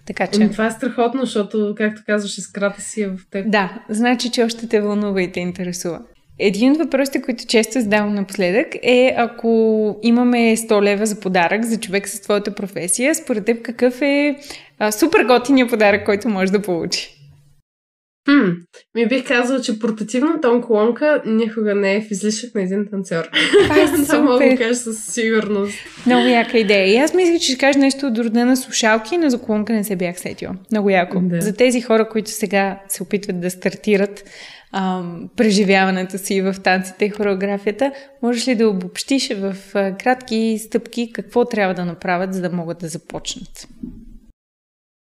Така 0.09 0.27
че... 0.27 0.49
Това 0.51 0.67
е 0.67 0.71
страхотно, 0.71 1.21
защото, 1.21 1.75
както 1.77 2.03
казваш, 2.07 2.39
искрата 2.39 2.81
си 2.81 3.03
е 3.03 3.09
в 3.09 3.19
теб. 3.31 3.51
Да, 3.51 3.83
значи, 3.89 4.31
че 4.31 4.45
още 4.45 4.69
те 4.69 4.81
вълнува 4.81 5.23
и 5.23 5.33
те 5.33 5.41
интересува. 5.41 6.01
Един 6.39 6.73
от 6.73 6.79
въпросите, 6.79 7.23
които 7.23 7.47
често 7.47 7.81
задавам 7.81 8.15
напоследък 8.15 8.67
е 8.83 9.15
ако 9.17 9.99
имаме 10.03 10.39
100 10.57 10.83
лева 10.83 11.07
за 11.07 11.21
подарък 11.21 11.65
за 11.65 11.81
човек 11.81 12.09
с 12.09 12.21
твоята 12.21 12.55
професия, 12.55 13.15
според 13.15 13.45
теб 13.45 13.63
какъв 13.63 14.03
е 14.03 14.37
а, 14.79 14.93
супер 14.93 15.25
готиния 15.25 15.69
подарък, 15.69 16.05
който 16.05 16.29
може 16.29 16.53
да 16.53 16.63
получи? 16.63 17.18
Хм, 18.29 18.51
ми 18.95 19.07
бих 19.07 19.27
казала, 19.27 19.61
че 19.61 19.79
портативната 19.79 20.51
онколонка 20.51 21.23
никога 21.27 21.75
не 21.75 21.97
е 21.97 22.01
в 22.01 22.11
излишък 22.11 22.55
на 22.55 22.63
един 22.63 22.87
танцор. 22.91 23.29
Това 23.63 23.77
е 23.77 24.21
мога 24.23 24.49
да 24.51 24.57
кажа 24.57 24.75
със 24.75 25.05
сигурност. 25.05 25.75
Много 26.07 26.27
яка 26.27 26.59
идея. 26.59 26.87
И 26.87 26.97
аз 26.97 27.15
мисля, 27.15 27.39
че 27.39 27.53
ще 27.53 27.59
кажа 27.59 27.79
нещо 27.79 28.07
от 28.07 28.19
рода 28.19 28.47
на 28.47 28.57
слушалки, 28.57 29.19
но 29.19 29.31
за 29.31 29.41
колонка 29.41 29.73
не 29.73 29.85
се 29.85 29.97
бях 29.97 30.21
сетила. 30.21 30.55
Много 30.71 30.91
яко. 30.91 31.21
Да. 31.21 31.41
За 31.41 31.57
тези 31.57 31.81
хора, 31.81 32.09
които 32.09 32.31
сега 32.31 32.81
се 32.89 33.03
опитват 33.03 33.41
да 33.41 33.51
стартират 33.51 34.25
ам, 34.73 35.29
преживяването 35.37 36.19
си 36.19 36.41
в 36.41 36.57
танците 36.65 37.05
и 37.05 37.11
хореографията. 37.11 37.93
Можеш 38.23 38.49
ли 38.49 38.55
да 38.55 38.69
обобщиш 38.69 39.31
в 39.35 39.57
а, 39.75 39.97
кратки 39.97 40.59
стъпки 40.59 41.13
какво 41.13 41.45
трябва 41.45 41.75
да 41.75 41.85
направят, 41.85 42.35
за 42.35 42.41
да 42.41 42.51
могат 42.51 42.79
да 42.79 42.89
започнат? 42.89 43.69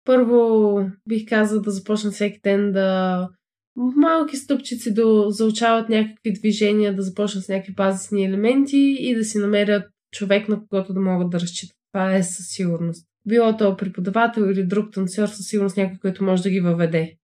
Първо 0.09 0.81
бих 1.07 1.29
казал 1.29 1.61
да 1.61 1.71
започнат 1.71 2.13
всеки 2.13 2.39
ден 2.43 2.71
да 2.71 3.29
малки 3.75 4.37
стъпчици 4.37 4.93
да 4.93 5.25
заучават 5.31 5.89
някакви 5.89 6.33
движения, 6.33 6.95
да 6.95 7.01
започнат 7.01 7.43
с 7.43 7.49
някакви 7.49 7.73
базисни 7.73 8.25
елементи 8.25 8.97
и 8.99 9.15
да 9.15 9.23
си 9.23 9.37
намерят 9.37 9.83
човек, 10.11 10.49
на 10.49 10.59
когото 10.59 10.93
да 10.93 10.99
могат 10.99 11.29
да 11.29 11.39
разчитат. 11.39 11.75
Това 11.91 12.15
е 12.15 12.23
със 12.23 12.47
сигурност. 12.47 13.05
Било 13.27 13.57
то 13.57 13.77
преподавател 13.77 14.41
или 14.41 14.63
друг 14.63 14.93
танцор, 14.93 15.27
със 15.27 15.47
сигурност 15.47 15.77
някой, 15.77 15.97
който 16.01 16.23
може 16.23 16.43
да 16.43 16.49
ги 16.49 16.59
въведе. 16.59 17.15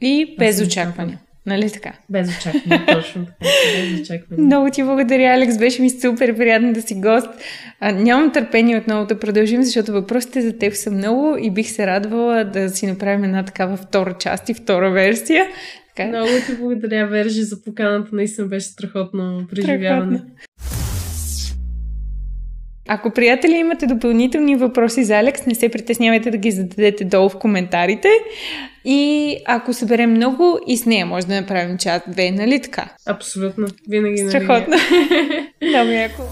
И 0.00 0.36
без 0.38 0.60
очакване. 0.66 1.22
Нали 1.46 1.70
така? 1.70 1.92
Без 2.10 2.38
очакване, 2.38 2.86
точно 2.92 3.26
така. 3.26 3.50
Без 3.76 4.00
очакване. 4.00 4.42
Много 4.42 4.70
ти 4.70 4.82
благодаря, 4.82 5.34
Алекс. 5.34 5.58
Беше 5.58 5.82
ми 5.82 5.90
супер 5.90 6.36
приятно 6.36 6.72
да 6.72 6.82
си 6.82 6.94
гост. 6.94 7.28
А, 7.80 7.92
нямам 7.92 8.32
търпение 8.32 8.78
отново 8.78 9.06
да 9.06 9.18
продължим, 9.18 9.62
защото 9.62 9.92
въпросите 9.92 10.40
за 10.40 10.58
теб 10.58 10.74
са 10.74 10.90
много 10.90 11.36
и 11.40 11.50
бих 11.50 11.70
се 11.70 11.86
радвала 11.86 12.44
да 12.44 12.68
си 12.68 12.86
направим 12.86 13.24
една 13.24 13.44
такава 13.44 13.76
втора 13.76 14.14
част 14.18 14.48
и 14.48 14.54
втора 14.54 14.90
версия. 14.90 15.46
Така. 15.96 16.08
Много 16.08 16.28
ти 16.46 16.56
благодаря, 16.58 17.06
Вержи, 17.06 17.42
за 17.42 17.62
поканата. 17.64 18.08
Наистина 18.12 18.46
беше 18.46 18.66
страхотно 18.66 19.46
преживяване. 19.50 20.18
Страхотно. 20.18 20.89
Ако, 22.88 23.10
приятели, 23.10 23.52
имате 23.52 23.86
допълнителни 23.86 24.56
въпроси 24.56 25.04
за 25.04 25.18
Алекс, 25.18 25.46
не 25.46 25.54
се 25.54 25.68
притеснявайте 25.68 26.30
да 26.30 26.36
ги 26.36 26.50
зададете 26.50 27.04
долу 27.04 27.28
в 27.28 27.38
коментарите. 27.38 28.08
И 28.84 29.36
ако 29.46 29.72
съберем 29.72 30.10
много, 30.10 30.58
и 30.66 30.76
с 30.76 30.86
нея 30.86 31.06
може 31.06 31.26
да 31.26 31.40
направим 31.40 31.78
чат 31.78 32.02
две, 32.08 32.30
нали 32.30 32.62
така? 32.62 32.88
Абсолютно. 33.06 33.66
Винаги. 33.88 34.28
Страхотно. 34.28 34.76
Много 35.62 35.90
яко. 35.90 36.22